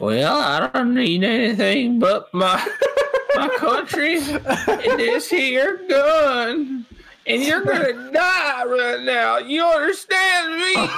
[0.00, 2.66] Well, I don't need anything but my
[3.36, 6.84] my country and this here gun,
[7.26, 9.38] and you're gonna die right now.
[9.38, 10.74] You understand me?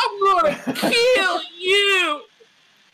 [0.00, 2.20] I'm gonna kill you.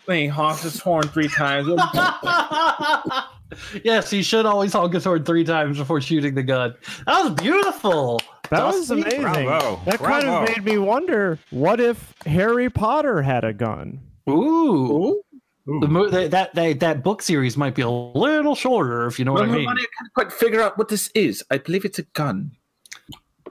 [0.07, 1.67] Then he honks his horn three times.
[3.85, 6.75] yes, he should always honk his horn three times before shooting the gun.
[7.07, 8.21] That was beautiful.
[8.57, 9.03] That was Dusty?
[9.03, 9.21] amazing.
[9.47, 9.81] Bravo.
[9.85, 14.01] That kind of made me wonder what if Harry Potter had a gun?
[14.29, 15.21] Ooh.
[15.67, 19.25] The mo- that, that that that book series might be a little shorter, if you
[19.25, 19.67] know what I mean.
[19.69, 21.43] I can't quite figure out what this is.
[21.51, 22.51] I believe it's a gun.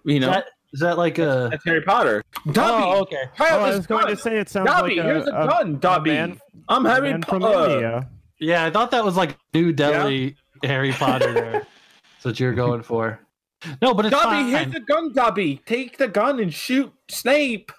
[0.03, 1.47] You know, that, is that like a?
[1.49, 2.23] that's Harry Potter.
[2.47, 3.23] Oh, Dobby, Oh, okay.
[3.35, 5.27] try Oh, out I this was going to say it sounds Dobby, like a, here's
[5.27, 6.11] a, a- gun, Dobby.
[6.11, 6.39] man-
[6.69, 7.71] I'm Harry from Potter.
[7.71, 8.09] India.
[8.39, 11.33] Yeah, I thought that was like New Delhi Harry Potter.
[11.63, 13.19] That's what you're going for.
[13.81, 14.47] No, but it's Dobby, fine.
[14.49, 15.61] here's the gun, Dobby.
[15.65, 17.71] Take the gun and shoot Snape.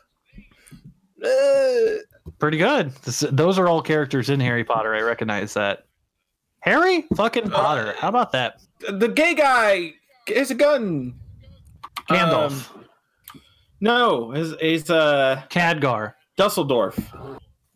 [1.25, 1.99] Uh,
[2.39, 2.91] Pretty good.
[3.03, 4.95] This, those are all characters in Harry Potter.
[4.95, 5.87] I recognize that.
[6.61, 7.95] Harry fucking Potter.
[7.99, 8.61] How about that?
[8.89, 9.93] the gay guy
[10.35, 11.15] has a gun.
[12.09, 12.75] Gandalf.
[12.75, 12.85] Um,
[13.81, 16.15] no, he's, he's uh, Khadgar.
[16.37, 16.99] Dusseldorf.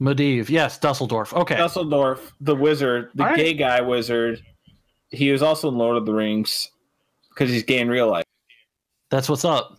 [0.01, 0.49] Medivh.
[0.49, 1.33] Yes, Dusseldorf.
[1.35, 1.57] Okay.
[1.57, 3.37] Dusseldorf, the wizard, the All right.
[3.37, 4.43] gay guy wizard.
[5.11, 6.71] He was also in Lord of the Rings
[7.39, 8.25] because he's gay in real life.
[9.11, 9.79] That's what's up.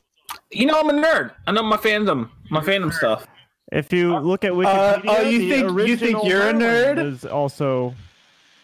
[0.51, 1.34] You know, I'm a nerd.
[1.45, 3.28] I know my fandom, my fandom stuff.
[3.72, 7.03] If you look at Wikipedia, uh, oh, you the think- you think you're a nerd?
[7.05, 7.93] Is also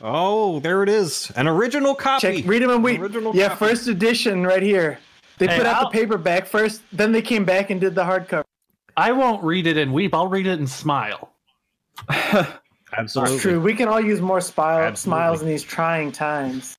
[0.01, 1.31] Oh, there it is.
[1.35, 2.41] An original copy.
[2.41, 2.97] Check, read them and we.
[2.97, 3.65] Original Yeah, copy.
[3.65, 4.99] first edition right here.
[5.37, 8.03] They Hey, put out I'll- the paperback first, then they came back and did the
[8.03, 8.43] hardcover.
[8.97, 10.13] I won't read it and weep.
[10.13, 11.31] I'll read it and smile.
[12.97, 13.33] absolutely.
[13.35, 13.59] It's true.
[13.59, 16.77] We can all use more smile, smiles in these trying times.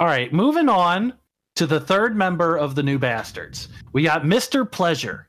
[0.00, 1.14] All right, moving on
[1.58, 3.68] to the third member of the New Bastards.
[3.92, 4.70] We got Mr.
[4.70, 5.26] Pleasure.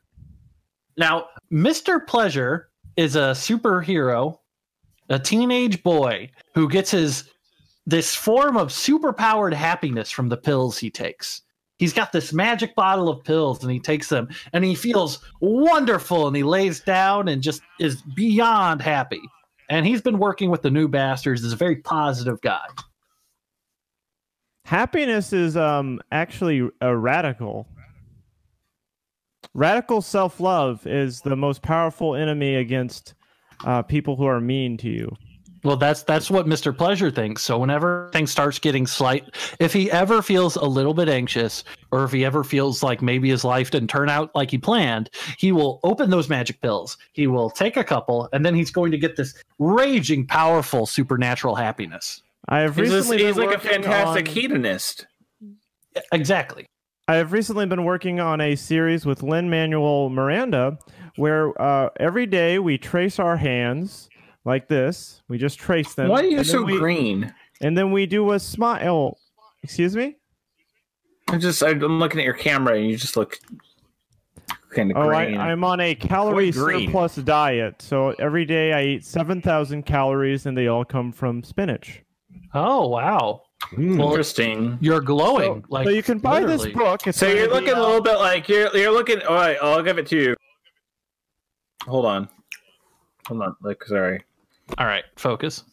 [0.95, 2.05] Now, Mr.
[2.05, 4.37] Pleasure is a superhero,
[5.09, 7.31] a teenage boy who gets his
[7.87, 11.41] this form of superpowered happiness from the pills he takes.
[11.79, 16.27] He's got this magic bottle of pills and he takes them and he feels wonderful
[16.27, 19.21] and he lays down and just is beyond happy.
[19.67, 22.67] And he's been working with the New Bastards is a very positive guy.
[24.69, 27.67] Happiness is um actually a radical.
[29.55, 33.15] Radical self-love is the most powerful enemy against
[33.65, 35.11] uh, people who are mean to you.
[35.63, 36.77] Well, that's that's what Mr.
[36.77, 37.41] Pleasure thinks.
[37.41, 42.03] So whenever things starts getting slight, if he ever feels a little bit anxious, or
[42.03, 45.09] if he ever feels like maybe his life didn't turn out like he planned,
[45.39, 46.95] he will open those magic pills.
[47.13, 51.55] He will take a couple, and then he's going to get this raging, powerful, supernatural
[51.55, 52.21] happiness.
[52.49, 55.05] I have He's, just, recently he's been like a working fantastic on- hedonist.
[56.11, 56.65] Exactly.
[57.07, 60.77] I have recently been working on a series with Lin-Manuel Miranda
[61.15, 64.09] where uh, every day we trace our hands
[64.45, 65.21] like this.
[65.27, 66.09] We just trace them.
[66.09, 67.33] Why are you and then so we- green?
[67.61, 69.17] And then we do a smile.
[69.63, 70.15] Excuse me?
[71.29, 73.37] I'm just I'm looking at your camera and you just look
[74.73, 75.37] kind of Oh, I, green.
[75.39, 76.87] I'm on a calorie green.
[76.87, 77.81] surplus diet.
[77.81, 82.01] So every day I eat 7,000 calories and they all come from spinach.
[82.53, 83.43] Oh wow,
[83.73, 83.97] Mm.
[83.99, 84.77] Well, Interesting.
[84.81, 85.61] you're glowing.
[85.61, 86.69] So, like so you can buy literally.
[86.69, 87.05] this book.
[87.07, 89.21] It's So you're be, looking a little bit like you're you're looking.
[89.23, 90.35] All right, I'll give it to you.
[91.85, 92.27] Hold on,
[93.27, 93.55] hold on.
[93.61, 94.21] Like, sorry.
[94.77, 95.63] All right, focus.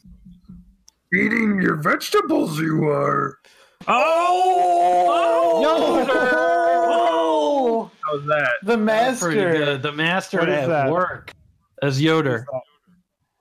[1.15, 3.39] Eating your vegetables, you are.
[3.89, 5.63] Oh,
[7.29, 8.51] oh How's that?
[8.63, 9.65] the That's pretty master.
[9.65, 9.83] good.
[9.83, 10.91] The master What is at that?
[10.91, 11.33] work
[11.83, 12.47] as Yoder.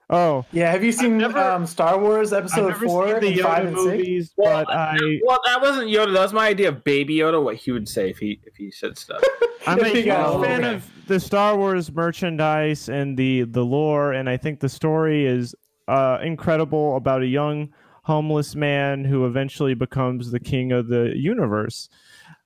[0.10, 3.28] Oh, Yeah, have you seen never- um, Star Wars I've Episode never Four seen the
[3.28, 3.86] and Five Yoda and Six?
[3.86, 6.14] movies, Well, but I, Well, that wasn't Yoda.
[6.14, 7.44] That was my idea of Baby Yoda.
[7.44, 9.22] What he would say if he if he said stuff.
[9.68, 10.76] I'm a huge got- fan okay.
[10.76, 15.56] of the Star Wars merchandise and the the lore, and I think the story is
[15.88, 17.70] uh, incredible about a young
[18.04, 21.90] homeless man who eventually becomes the king of the universe.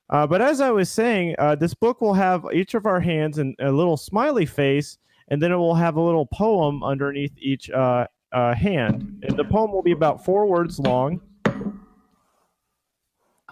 [0.10, 3.38] Uh, but as I was saying, uh, this book will have each of our hands
[3.38, 4.98] and a little smiley face,
[5.30, 9.24] and then it will have a little poem underneath each uh, uh, hand.
[9.28, 11.22] And the poem will be about four words long.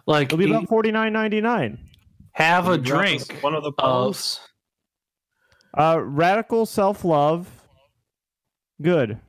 [0.05, 1.79] Like It'll be about forty nine ninety nine.
[2.31, 3.31] have a drink.
[3.41, 4.39] One of the of- poems.
[5.77, 7.47] Uh, radical self love.
[8.81, 9.19] Good.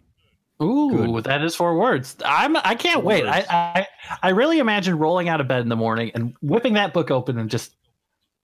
[0.62, 1.24] Ooh, Good.
[1.24, 2.16] that is four words.
[2.24, 3.26] I'm I can't Four wait.
[3.26, 3.44] I.
[3.48, 3.86] I
[4.22, 7.38] I really imagine rolling out of bed in the morning and whipping that book open
[7.38, 7.72] and just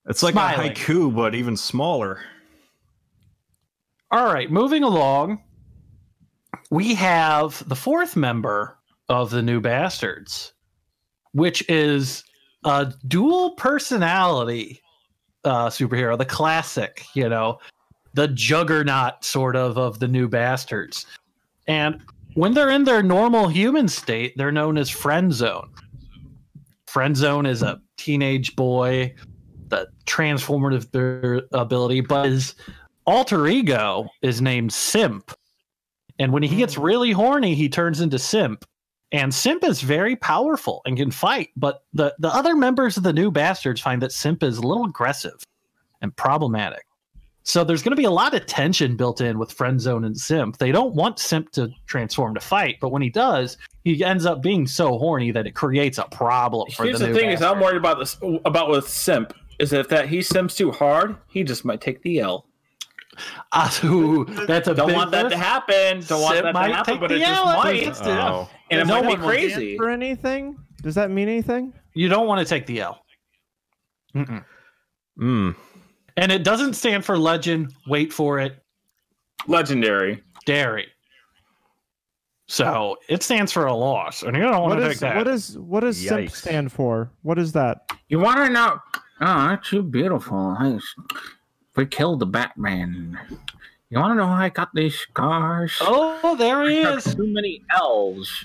[0.08, 0.72] It's like Smiling.
[0.72, 2.20] a haiku, but even smaller.
[4.10, 5.42] All right, moving along.
[6.70, 8.78] We have the fourth member
[9.08, 10.52] of the new bastards,
[11.32, 12.24] which is
[12.64, 14.80] a dual personality
[15.44, 17.58] uh superhero, the classic, you know,
[18.14, 21.06] the juggernaut sort of of the new bastards.
[21.66, 22.00] And
[22.34, 25.70] when they're in their normal human state, they're known as friend zone.
[26.86, 29.14] Friend zone is a teenage boy,
[29.68, 32.54] the transformative ability, but his
[33.06, 35.32] alter ego is named Simp.
[36.18, 36.82] And when he gets hmm.
[36.82, 38.64] really horny, he turns into Simp.
[39.12, 43.12] And Simp is very powerful and can fight, but the, the other members of the
[43.12, 45.40] new bastards find that Simp is a little aggressive
[46.02, 46.84] and problematic.
[47.44, 50.56] So there's going to be a lot of tension built in with Friendzone and Simp.
[50.56, 54.42] They don't want Simp to transform to fight, but when he does, he ends up
[54.42, 57.42] being so horny that it creates a problem for Here's the, the, new thing: is
[57.42, 59.34] I'm worried about this about with Simp.
[59.58, 62.46] Is that if that he simps too hard, he just might take the L.
[63.52, 66.00] Ah, ooh, that's a Don't big want that to happen.
[66.06, 67.76] Don't want Simp that to happen, take but the it just L if might.
[67.76, 68.50] he Oh.
[68.70, 69.76] And it No might one be crazy.
[69.76, 70.58] For anything?
[70.82, 71.72] Does that mean anything?
[71.94, 73.00] You don't want to take the L.
[74.14, 74.44] Mm-mm.
[75.20, 75.54] Mm.
[76.16, 77.72] And it doesn't stand for legend.
[77.86, 78.62] Wait for it.
[79.46, 80.22] Legendary.
[80.46, 80.88] Dairy.
[82.46, 85.16] So it stands for a loss, and you don't want What to is take that.
[85.16, 87.10] what is what does simp stand for?
[87.22, 87.90] What is that?
[88.08, 88.78] You want to know?
[89.20, 90.54] Oh, aren't you beautiful?
[90.58, 90.78] I,
[91.76, 93.18] we killed the Batman.
[93.90, 95.76] You want to know how I got these scars?
[95.80, 97.14] oh, there he I is.
[97.14, 98.44] too many L's.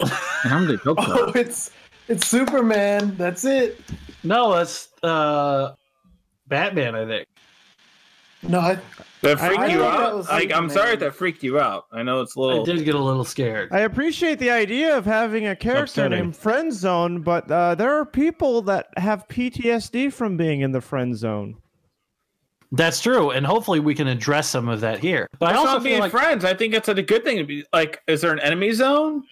[0.00, 1.02] And I'm the Joker.
[1.08, 1.70] Oh, it's
[2.08, 3.14] it's Superman.
[3.16, 3.80] That's it.
[4.22, 5.72] No, it's uh,
[6.48, 6.94] Batman.
[6.94, 7.28] I think.
[8.46, 8.78] No, I,
[9.22, 10.16] That freaked I you thought that out.
[10.16, 11.86] was Like, I'm sorry that freaked you out.
[11.92, 12.62] I know it's a I little.
[12.62, 13.70] I did get a little scared.
[13.72, 18.04] I appreciate the idea of having a character named Friend Zone, but uh, there are
[18.04, 21.56] people that have PTSD from being in the friend zone.
[22.76, 25.28] That's true, and hopefully we can address some of that here.
[25.38, 26.44] But I also not being like friends.
[26.44, 28.02] I think it's a good thing to be like.
[28.08, 29.22] Is there an enemy zone?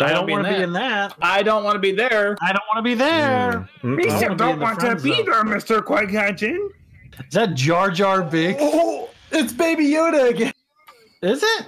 [0.00, 1.14] I don't wanna be in that.
[1.22, 2.36] I don't want to be there.
[2.42, 3.68] I don't want to be there.
[3.82, 4.10] Mm.
[4.10, 5.24] I wanna be in the friend zone.
[5.24, 6.58] there, Mister Qui Gon Is
[7.30, 8.60] that Jar Jar Binks?
[8.60, 10.52] oh, it's Baby Yoda again.
[11.22, 11.66] Is it?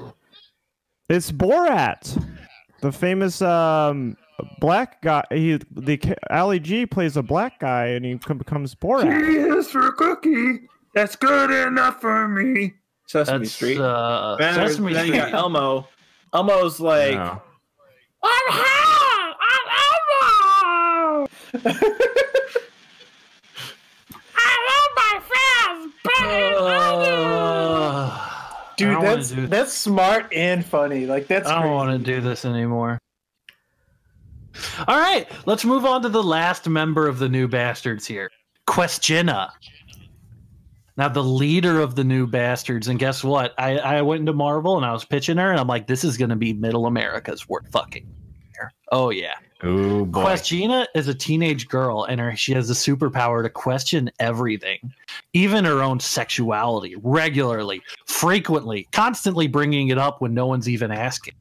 [1.08, 2.20] It's Borat,
[2.80, 4.16] the famous um,
[4.58, 5.24] black guy.
[5.30, 9.28] He the Ali G plays a black guy, and he becomes Borat.
[9.28, 10.66] He is for a cookie.
[10.96, 12.72] That's good enough for me.
[13.06, 13.78] Sesame That's Street.
[13.78, 15.30] uh, then there's- Sesame then you Street.
[15.30, 15.86] got Elmo.
[16.32, 17.42] Elmo's like, No.
[18.22, 19.34] I'm here.
[19.52, 21.28] I'm Elmo.
[24.38, 25.92] I love my friends.
[26.18, 26.22] Uh,
[28.78, 31.04] Dude, I don't that's do- that's smart and funny.
[31.06, 32.98] Like that's I don't want to do this anymore.
[34.88, 38.30] All right, let's move on to the last member of the new bastards here,
[38.66, 39.50] Questina.
[40.96, 43.54] Now, the leader of the new bastards, and guess what?
[43.58, 46.16] I, I went into Marvel and I was pitching her, and I'm like, this is
[46.16, 48.06] going to be Middle America's worth fucking.
[48.54, 48.72] here.
[48.92, 50.20] Oh yeah, Oh boy.
[50.20, 54.92] Questina is a teenage girl, and her, she has the superpower to question everything,
[55.32, 61.34] even her own sexuality, regularly, frequently, constantly bringing it up when no one's even asking.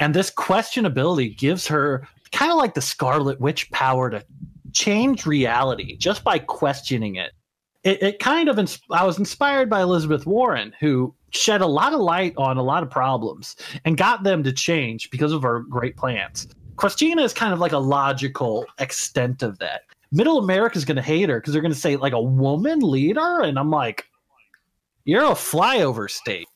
[0.00, 4.24] And this questionability gives her kind of like the Scarlet Witch power to
[4.72, 7.32] change reality just by questioning it.
[7.84, 11.92] It, it kind of, ins- I was inspired by Elizabeth Warren, who shed a lot
[11.92, 15.60] of light on a lot of problems and got them to change because of her
[15.60, 16.48] great plans.
[16.76, 19.82] Questina is kind of like a logical extent of that.
[20.10, 22.80] Middle America is going to hate her because they're going to say like a woman
[22.80, 24.06] leader, and I'm like,
[25.04, 26.48] you're a flyover state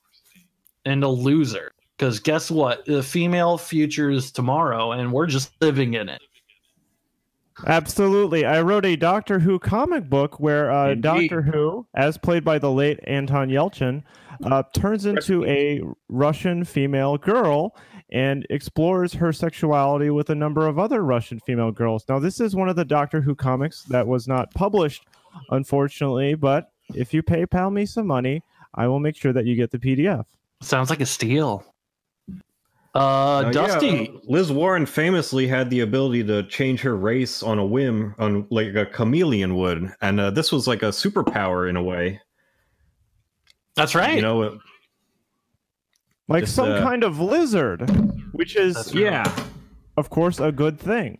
[0.84, 1.72] and a loser.
[1.96, 2.84] Because guess what?
[2.84, 6.22] The female future is tomorrow, and we're just living in it.
[7.66, 8.44] Absolutely.
[8.44, 12.70] I wrote a Doctor Who comic book where uh, Doctor Who, as played by the
[12.70, 14.02] late Anton Yelchin,
[14.44, 17.76] uh, turns into a Russian female girl
[18.10, 22.04] and explores her sexuality with a number of other Russian female girls.
[22.08, 25.06] Now, this is one of the Doctor Who comics that was not published,
[25.50, 28.42] unfortunately, but if you PayPal me some money,
[28.74, 30.24] I will make sure that you get the PDF.
[30.62, 31.64] Sounds like a steal.
[32.94, 37.42] Uh, Uh, yeah, Dusty, uh, Liz Warren famously had the ability to change her race
[37.42, 41.68] on a whim, on like a chameleon would, and uh, this was like a superpower
[41.68, 42.20] in a way.
[43.76, 44.16] that's right.
[44.16, 44.58] You know, uh,
[46.28, 47.88] Like Just, some uh, kind of lizard,
[48.32, 49.24] which is, yeah.
[49.96, 51.18] of course, a good thing.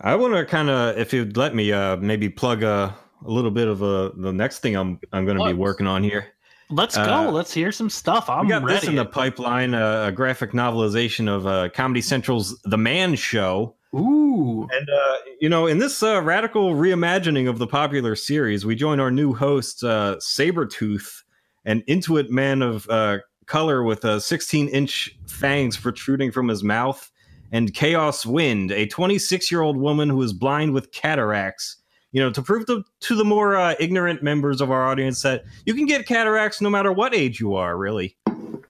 [0.00, 3.50] I want to kind of, if you'd let me, uh, maybe plug a, a little
[3.50, 6.33] bit of uh, the next thing I'm I'm going to be working on here.
[6.74, 7.30] Let's uh, go.
[7.30, 8.28] Let's hear some stuff.
[8.28, 8.80] I'm we got ready.
[8.80, 13.76] this in the pipeline, uh, a graphic novelization of uh, Comedy Central's The Man Show.
[13.94, 14.68] Ooh.
[14.72, 18.98] And uh, you know, in this uh, radical reimagining of the popular series, we join
[18.98, 21.22] our new host, uh, Sabretooth,
[21.64, 27.08] an Inuit man of uh, color with uh, 16-inch fangs protruding from his mouth,
[27.52, 31.76] and Chaos Wind, a 26-year-old woman who is blind with cataracts.
[32.14, 35.44] You know, to prove to, to the more uh, ignorant members of our audience that
[35.66, 38.16] you can get cataracts no matter what age you are, really.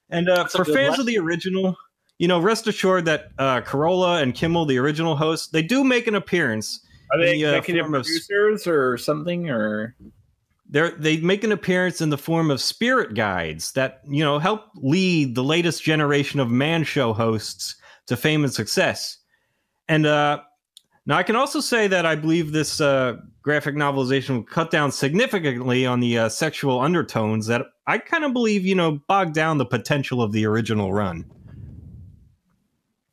[0.09, 1.01] And uh, for fans lesson.
[1.01, 1.77] of the original,
[2.17, 6.07] you know, rest assured that uh, Carolla and Kimmel, the original hosts, they do make
[6.07, 6.81] an appearance.
[7.13, 9.51] Are they The, uh, executive form of- or something?
[9.51, 9.95] Or
[10.71, 14.71] They they make an appearance in the form of spirit guides that you know help
[14.77, 17.77] lead the latest generation of man show hosts
[18.07, 19.19] to fame and success.
[19.87, 20.41] And uh,
[21.07, 24.91] now I can also say that I believe this uh, graphic novelization will cut down
[24.93, 29.59] significantly on the uh, sexual undertones that I kind of believe you know bog down
[29.59, 31.25] the potential of the original run.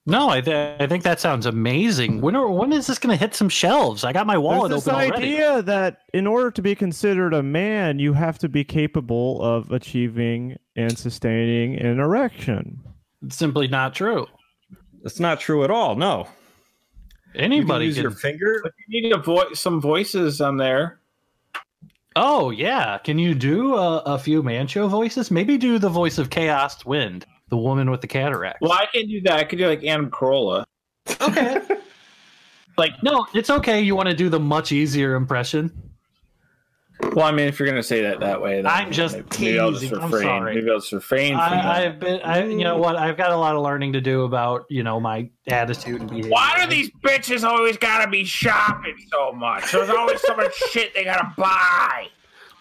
[0.08, 2.22] No, I, th- I think that sounds amazing.
[2.22, 4.04] When are, when is this going to hit some shelves?
[4.04, 5.28] I got my wallet There's this open already.
[5.36, 9.72] idea that in order to be considered a man, you have to be capable of
[9.72, 12.80] achieving and sustaining an erection.
[13.24, 14.26] It's simply not true.
[15.04, 15.96] It's not true at all.
[15.96, 16.28] No,
[17.34, 18.04] you can use can.
[18.04, 18.60] your finger.
[18.64, 21.00] but you need a voice, some voices on there.
[22.16, 25.32] Oh yeah, can you do a, a few man show voices?
[25.32, 28.60] Maybe do the voice of Chaos Wind, the woman with the cataracts.
[28.62, 29.40] Well, I can do that.
[29.40, 30.66] I could do like Adam Carolla.
[31.22, 31.62] okay.
[32.78, 33.82] like no, it's okay.
[33.82, 35.91] You want to do the much easier impression?
[37.14, 39.60] Well, I mean, if you're gonna say that that way, then I'm just maybe, maybe
[39.60, 40.00] I'll just teasing.
[40.00, 40.56] I'm sorry.
[40.56, 41.66] Maybe I'll just refrain from I, that.
[41.66, 42.96] I've been, I, you know what?
[42.96, 46.32] I've got a lot of learning to do about you know my attitude and behavior.
[46.32, 49.72] Why do these bitches always gotta be shopping so much?
[49.72, 52.08] There's always so much shit they gotta buy.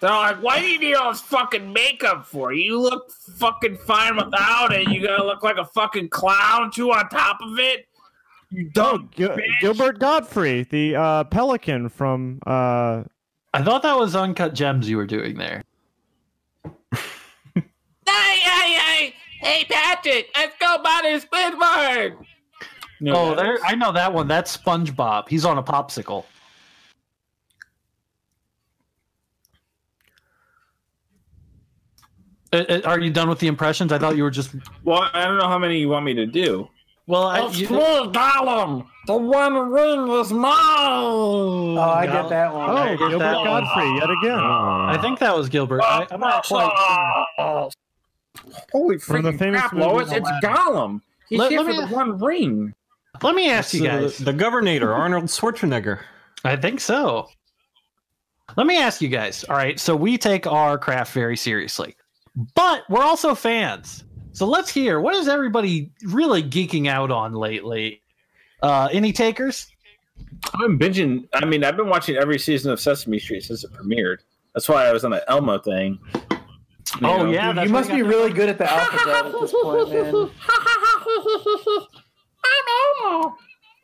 [0.01, 2.53] They're like, why do you need all this fucking makeup for?
[2.53, 4.89] You look fucking fine without it.
[4.89, 7.87] You gotta look like a fucking clown too on top of it.
[8.51, 9.61] You dumb Gil- bitch.
[9.61, 12.41] Gilbert Godfrey, the uh, pelican from.
[12.45, 13.05] Uh,
[13.53, 15.63] I thought that was uncut gems you were doing there.
[18.07, 22.15] Hey, hey, hey, hey, Patrick, let's go buy this Pittsburgh.
[23.09, 24.27] oh, there I know that one.
[24.27, 25.29] That's SpongeBob.
[25.29, 26.25] He's on a popsicle.
[32.53, 33.93] Uh, uh, Are you done with the impressions?
[33.93, 34.55] I thought you were just.
[34.85, 36.69] Well, I don't know how many you want me to do.
[37.07, 38.87] Well, I, It's you, me, Gollum.
[39.11, 40.55] The one ring is mine.
[40.57, 42.71] Oh, I get that one.
[42.71, 43.45] oh, I get Gilbert that one.
[43.65, 44.39] Godfrey, yet again.
[44.39, 45.83] I think that was Gilbert.
[45.83, 47.27] I, I'm not quite.
[47.39, 47.71] Oh,
[48.71, 50.13] Holy From the freaking famous crap, movie Lois!
[50.13, 51.01] It's Gollum.
[51.29, 52.73] He's Let- here let for me- the one ring.
[53.21, 54.19] Let me ask you The- guys.
[54.19, 55.99] the governor, Arnold Schwarzenegger.
[56.45, 57.31] I think so.
[58.57, 59.43] Let me ask you guys.
[59.49, 61.97] All right, so we take our craft very seriously,
[62.55, 64.05] but we're also fans.
[64.33, 68.00] So let's hear what is everybody really geeking out on lately?
[68.63, 69.67] Uh, any takers?
[70.55, 71.27] I'm binging.
[71.35, 74.19] I mean, I've been watching every season of Sesame Street since it premiered.
[74.55, 75.99] That's why I was on the Elmo thing.
[77.01, 77.31] You Oh, know?
[77.31, 77.53] yeah.
[77.55, 80.31] you you must be got really good at the alphabet at this point, man.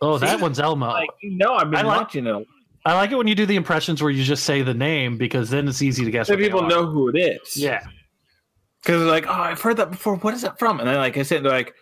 [0.03, 0.87] Oh, that one's Elmo.
[0.89, 2.47] Like you know, I've been I like- watching it.
[2.85, 5.51] I like it when you do the impressions where you just say the name because
[5.51, 6.29] then it's easy to guess.
[6.29, 7.57] So what people know who it is.
[7.57, 7.85] Yeah.
[8.81, 10.15] because like, oh, I've heard that before.
[10.17, 10.79] What is that from?
[10.79, 11.75] And then, like I said, they're like,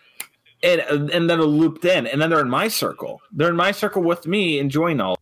[0.63, 0.81] and
[1.11, 3.21] and then it looped in, and then they're in my circle.
[3.31, 5.17] They're in my circle with me, enjoying all.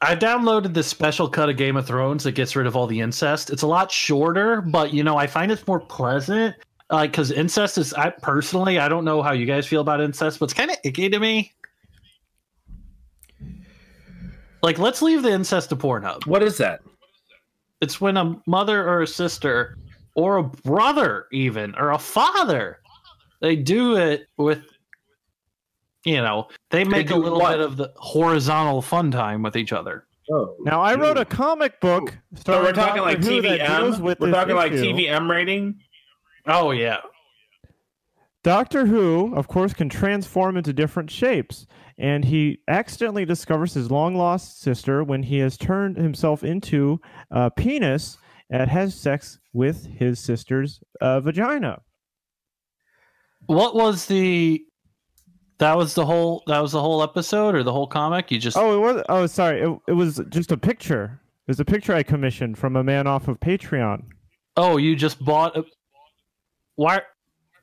[0.00, 3.00] I downloaded this special cut of Game of Thrones that gets rid of all the
[3.00, 3.50] incest.
[3.50, 6.56] It's a lot shorter, but you know, I find it's more pleasant.
[6.90, 10.38] Like, because incest is, I personally, I don't know how you guys feel about incest,
[10.38, 11.52] but it's kind of icky to me.
[14.62, 16.26] Like, let's leave the incest to Pornhub.
[16.26, 16.80] What is that?
[17.80, 19.78] It's when a mother or a sister
[20.14, 22.80] or a brother, even, or a father,
[23.40, 24.62] they do it with,
[26.04, 27.52] you know, they make a little what?
[27.52, 30.06] bit of the horizontal fun time with each other.
[30.30, 32.10] Oh, Now, I wrote a comic book.
[32.10, 34.00] so we're starring talking like Doctor Who that deals TVM.
[34.00, 34.84] with We're this talking like issue.
[34.92, 35.80] TVM rating.
[36.46, 36.98] Oh, yeah.
[38.44, 41.66] Doctor Who, of course, can transform into different shapes,
[41.98, 47.00] and he accidentally discovers his long lost sister when he has turned himself into
[47.30, 48.18] a penis
[48.50, 51.80] and has sex with his sister's uh, vagina.
[53.46, 54.64] What was the?
[55.58, 56.42] That was the whole.
[56.46, 58.30] That was the whole episode or the whole comic.
[58.30, 58.56] You just.
[58.56, 59.04] Oh, it was.
[59.08, 59.60] Oh, sorry.
[59.60, 61.20] It, it was just a picture.
[61.46, 64.04] It was a picture I commissioned from a man off of Patreon.
[64.56, 65.56] Oh, you just bought.
[65.56, 65.64] A,
[66.76, 67.02] why?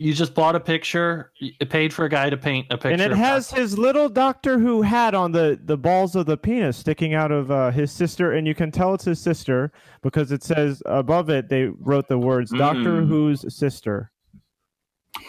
[0.02, 1.34] You just bought a picture.
[1.40, 2.92] You paid for a guy to paint a picture.
[2.92, 6.38] and it of has his little Doctor Who hat on the, the balls of the
[6.38, 10.32] penis sticking out of uh, his sister, and you can tell it's his sister because
[10.32, 13.08] it says above it they wrote the words Doctor Mm.
[13.10, 14.10] Who's sister.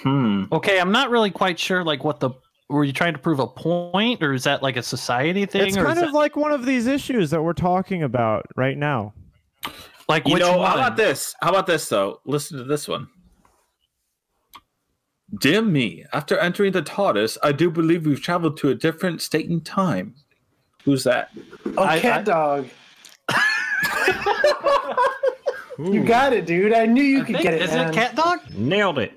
[0.03, 0.45] Hmm.
[0.53, 1.83] Okay, I'm not really quite sure.
[1.83, 2.31] Like, what the?
[2.71, 5.77] Were you trying to prove a point, or is that like a society thing, It's
[5.77, 9.13] or kind of that, like one of these issues that we're talking about right now.
[10.09, 10.67] like You which know, one?
[10.71, 11.35] how about this?
[11.43, 12.21] How about this though?
[12.25, 13.09] Listen to this one.
[15.41, 19.49] Dear me, after entering the TARDIS, I do believe we've traveled to a different state
[19.49, 20.15] and time.
[20.85, 21.31] Who's that?
[21.77, 22.69] Oh, I- cat I- dog.
[25.79, 26.75] You got it, dude.
[26.75, 27.63] I knew you I could think- get it.
[27.63, 27.89] Is man.
[27.89, 28.41] it Cat Dog?
[28.55, 29.13] Nailed it.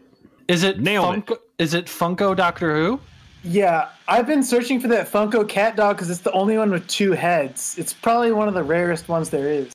[0.47, 1.26] Is it Nailed.
[1.26, 1.38] Funko?
[1.60, 2.99] Is it Funko Doctor Who?
[3.44, 6.88] Yeah, I've been searching for that Funko cat dog because it's the only one with
[6.88, 7.76] two heads.
[7.78, 9.72] It's probably one of the rarest ones there is.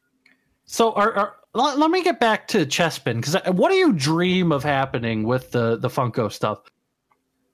[0.65, 4.53] So, are, are let, let me get back to Chespin because what do you dream
[4.53, 6.61] of happening with the the Funko stuff?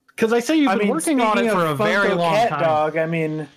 [0.08, 2.16] Because I say you've I been mean, working on it for a of very Funko
[2.16, 2.60] long cat time.
[2.62, 2.96] dog.
[2.96, 3.48] I mean,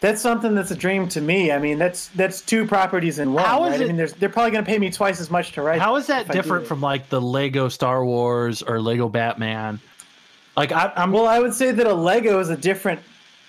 [0.00, 1.52] that's something that's a dream to me.
[1.52, 3.44] I mean, that's that's two properties in one.
[3.44, 3.80] How is right?
[3.80, 5.80] it- I mean, there's, they're probably going to pay me twice as much to write.
[5.80, 9.08] How is that if I do different from like the Lego Star Wars or Lego
[9.08, 9.80] Batman?
[10.58, 13.00] Like I, I'm Well, I would say that a Lego is a different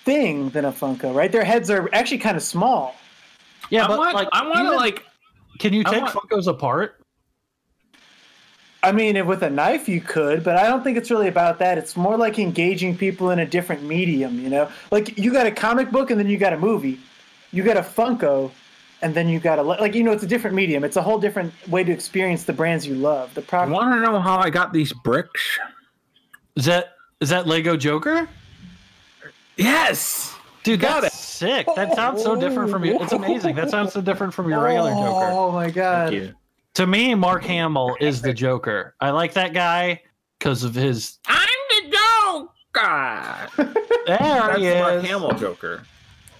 [0.04, 1.30] thing than a Funko, right?
[1.30, 2.94] Their heads are actually kind of small.
[3.68, 5.04] yeah, I but want, like I want to like.
[5.58, 6.96] can you take want- Funkos apart?
[8.82, 11.58] I mean, if with a knife you could, but I don't think it's really about
[11.58, 11.76] that.
[11.76, 14.70] It's more like engaging people in a different medium, you know?
[14.90, 16.98] Like you got a comic book and then you got a movie.
[17.52, 18.50] You got a Funko
[19.02, 20.82] and then you got a like you know, it's a different medium.
[20.84, 23.34] It's a whole different way to experience the brands you love.
[23.34, 23.72] The I product.
[23.72, 25.42] want to know how I got these bricks.
[26.56, 28.28] Is that is that Lego Joker?
[29.56, 30.34] Yes.
[30.62, 31.66] Dude, Got that's sick.
[31.76, 32.98] That sounds so different from you.
[33.00, 33.54] It's amazing.
[33.56, 35.28] That sounds so different from your regular oh, Joker.
[35.30, 36.10] Oh my god.
[36.10, 36.34] Thank you.
[36.74, 38.94] To me, Mark Hamill is the Joker.
[39.00, 40.02] I like that guy
[40.38, 41.18] because of his.
[41.26, 43.74] I'm the Joker.
[44.06, 45.04] There That's he the Mark is.
[45.04, 45.82] Hamill Joker.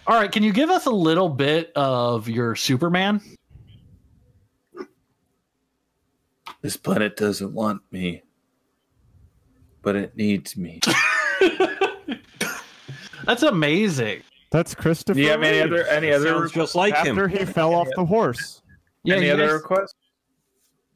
[0.06, 3.20] All right, can you give us a little bit of your Superman?
[6.62, 8.22] This planet doesn't want me,
[9.82, 10.80] but it needs me.
[13.24, 14.22] That's amazing.
[14.50, 15.14] That's Christopher.
[15.14, 15.72] Do you have any Reeve.
[15.72, 17.38] other any other Sounds just like After him.
[17.46, 18.62] he fell off the horse.
[19.04, 19.94] Yeah, any other guys- requests?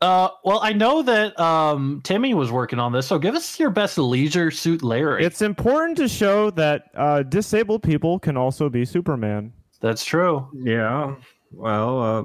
[0.00, 3.70] Uh, well, I know that um, Timmy was working on this, so give us your
[3.70, 5.24] best leisure suit Larry.
[5.24, 9.50] It's important to show that uh, disabled people can also be Superman.
[9.80, 10.46] That's true.
[10.52, 11.14] Yeah.
[11.52, 12.22] Well, uh,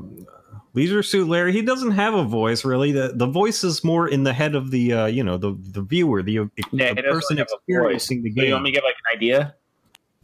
[0.73, 2.91] Leisure Suit Larry, he doesn't have a voice really.
[2.91, 5.81] The the voice is more in the head of the uh, you know the the
[5.81, 6.33] viewer, the,
[6.71, 8.43] Yeah, the he person have experiencing the game.
[8.43, 8.81] So you want me game.
[8.81, 9.55] to give like an idea?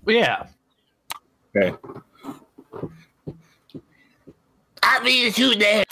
[0.05, 0.47] Yeah.
[1.55, 1.75] Okay.
[4.83, 5.83] I need to shoot there.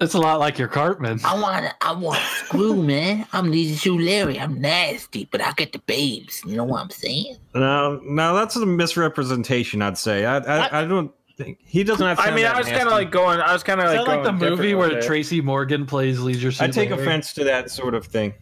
[0.00, 1.20] It's a lot like your Cartman.
[1.24, 3.26] I want I want screw, man.
[3.34, 4.40] I'm need to Larry.
[4.40, 6.42] I'm nasty, but I get the babes.
[6.46, 7.36] You know what I'm saying?
[7.54, 9.82] No, no, that's a misrepresentation.
[9.82, 10.24] I'd say.
[10.24, 11.12] I I, I don't
[11.42, 12.18] think he doesn't have.
[12.18, 13.40] I mean, I was kind of like going.
[13.40, 15.06] I was kind of like that like the movie where with it.
[15.06, 17.02] Tracy Morgan plays leisure suit I take Larry?
[17.02, 18.34] offense to that sort of thing.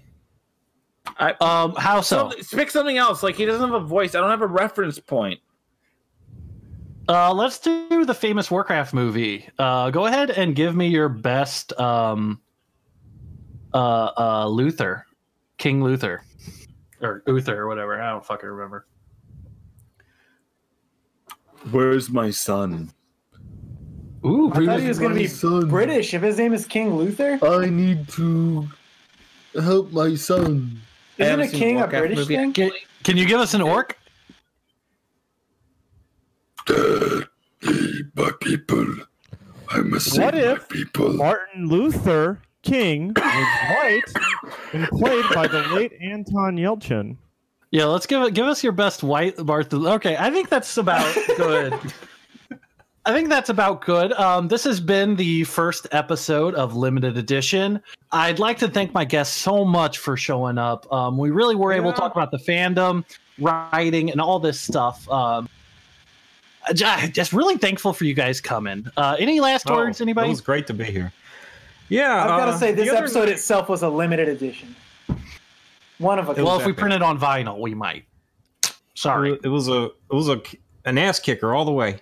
[1.18, 2.30] I, Um, how so?
[2.40, 3.22] Some, pick something else.
[3.22, 4.14] Like he doesn't have a voice.
[4.14, 5.40] I don't have a reference point.
[7.08, 9.48] Uh, let's do the famous Warcraft movie.
[9.58, 12.38] Uh, go ahead and give me your best um,
[13.72, 15.06] uh, uh, Luther,
[15.56, 16.22] King Luther,
[17.00, 18.00] or Uther, or whatever.
[18.00, 18.86] I don't fucking remember.
[21.70, 22.92] Where's my son?
[24.24, 25.68] Ooh, I thought he was going to be son.
[25.68, 26.14] British.
[26.14, 28.68] If his name is King Luther, I need to
[29.54, 30.80] help my son.
[31.18, 32.36] Isn't a king a British movie.
[32.36, 32.52] thing?
[32.52, 32.70] can,
[33.04, 33.98] can you give us an orc?
[38.14, 38.86] My people.
[39.70, 41.12] I must What save my if people.
[41.14, 44.02] Martin Luther King was white
[44.72, 47.16] and played by the late Anton Yelchin?
[47.70, 48.34] Yeah, let's give it.
[48.34, 49.76] Give us your best white Martha.
[49.76, 51.74] Okay, I think that's about good.
[53.04, 54.12] I think that's about good.
[54.12, 57.80] Um, this has been the first episode of Limited Edition.
[58.12, 60.90] I'd like to thank my guests so much for showing up.
[60.92, 63.04] Um, we really were able to talk about the fandom,
[63.38, 65.08] writing, and all this stuff.
[65.10, 65.48] Um,
[66.74, 68.86] just really thankful for you guys coming.
[68.96, 70.26] Uh, any last words, Oh, anybody?
[70.26, 71.10] It was great to be here.
[71.88, 74.76] Yeah, I've got to uh, say, this episode night- itself was a limited edition.
[75.98, 78.04] One of a well, if we print it on vinyl, we might.
[78.94, 79.38] Sorry.
[79.42, 80.40] It was a it was a
[80.84, 82.00] an ass kicker all the way.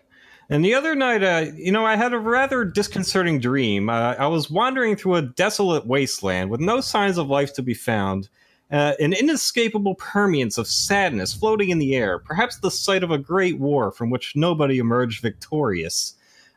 [0.49, 3.88] And the other night, uh, you know, I had a rather disconcerting dream.
[3.88, 7.74] Uh, I was wandering through a desolate wasteland with no signs of life to be
[7.74, 8.28] found.
[8.70, 13.18] Uh, an inescapable permeance of sadness floating in the air, perhaps the site of a
[13.18, 16.16] great war from which nobody emerged victorious.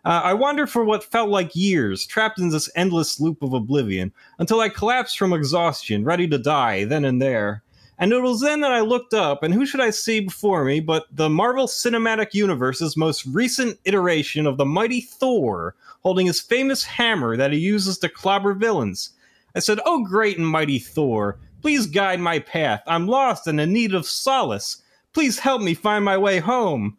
[0.09, 4.11] Uh, I wandered for what felt like years, trapped in this endless loop of oblivion,
[4.39, 7.61] until I collapsed from exhaustion, ready to die then and there.
[7.99, 10.79] And it was then that I looked up, and who should I see before me
[10.79, 16.83] but the Marvel Cinematic Universe's most recent iteration of the mighty Thor, holding his famous
[16.83, 19.11] hammer that he uses to clobber villains.
[19.55, 22.81] I said, Oh, great and mighty Thor, please guide my path.
[22.87, 24.81] I'm lost and in need of solace.
[25.13, 26.97] Please help me find my way home.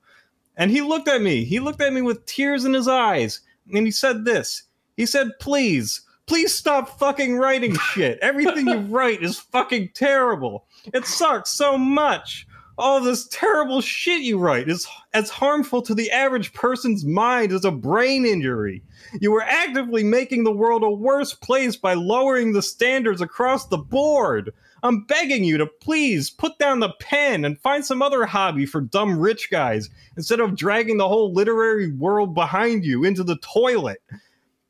[0.60, 1.44] And he looked at me.
[1.44, 3.40] He looked at me with tears in his eyes,
[3.72, 4.64] and he said this.
[4.94, 8.18] He said, Please, please stop fucking writing shit.
[8.20, 10.66] Everything you write is fucking terrible.
[10.92, 12.46] It sucks so much.
[12.76, 17.64] All this terrible shit you write is as harmful to the average person's mind as
[17.64, 18.82] a brain injury.
[19.18, 23.78] You are actively making the world a worse place by lowering the standards across the
[23.78, 24.52] board.
[24.82, 28.80] I'm begging you to please put down the pen and find some other hobby for
[28.80, 34.02] dumb rich guys instead of dragging the whole literary world behind you into the toilet.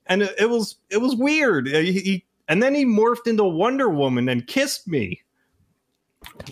[0.06, 1.68] And it, it was it was weird.
[1.68, 5.22] Uh, He, he- and then he morphed into Wonder Woman and kissed me.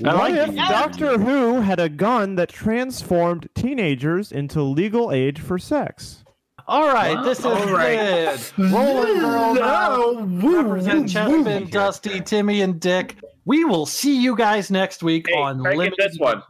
[0.05, 0.55] I What if it.
[0.57, 6.25] Doctor Who had a gun that transformed teenagers into legal age for sex?
[6.69, 8.39] All right, this is All right.
[8.57, 8.71] good.
[8.71, 10.13] Rolling Girl now.
[10.23, 13.17] Represent Chespin, Dusty, Timmy, and Dick.
[13.49, 16.11] We will see you guys next week Hey, on try to get Limited.
[16.11, 16.43] this one.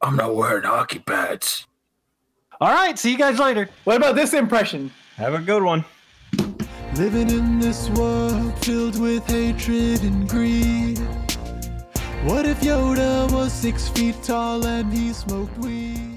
[0.00, 1.66] I'm not wearing hockey pads.
[2.62, 3.68] All right, see you guys later.
[3.84, 4.90] What about this impression?
[5.16, 5.84] Have a good one.
[6.96, 10.98] Living in this world filled with hatred and greed.
[12.24, 16.11] What if Yoda was six feet tall and he smoked weed?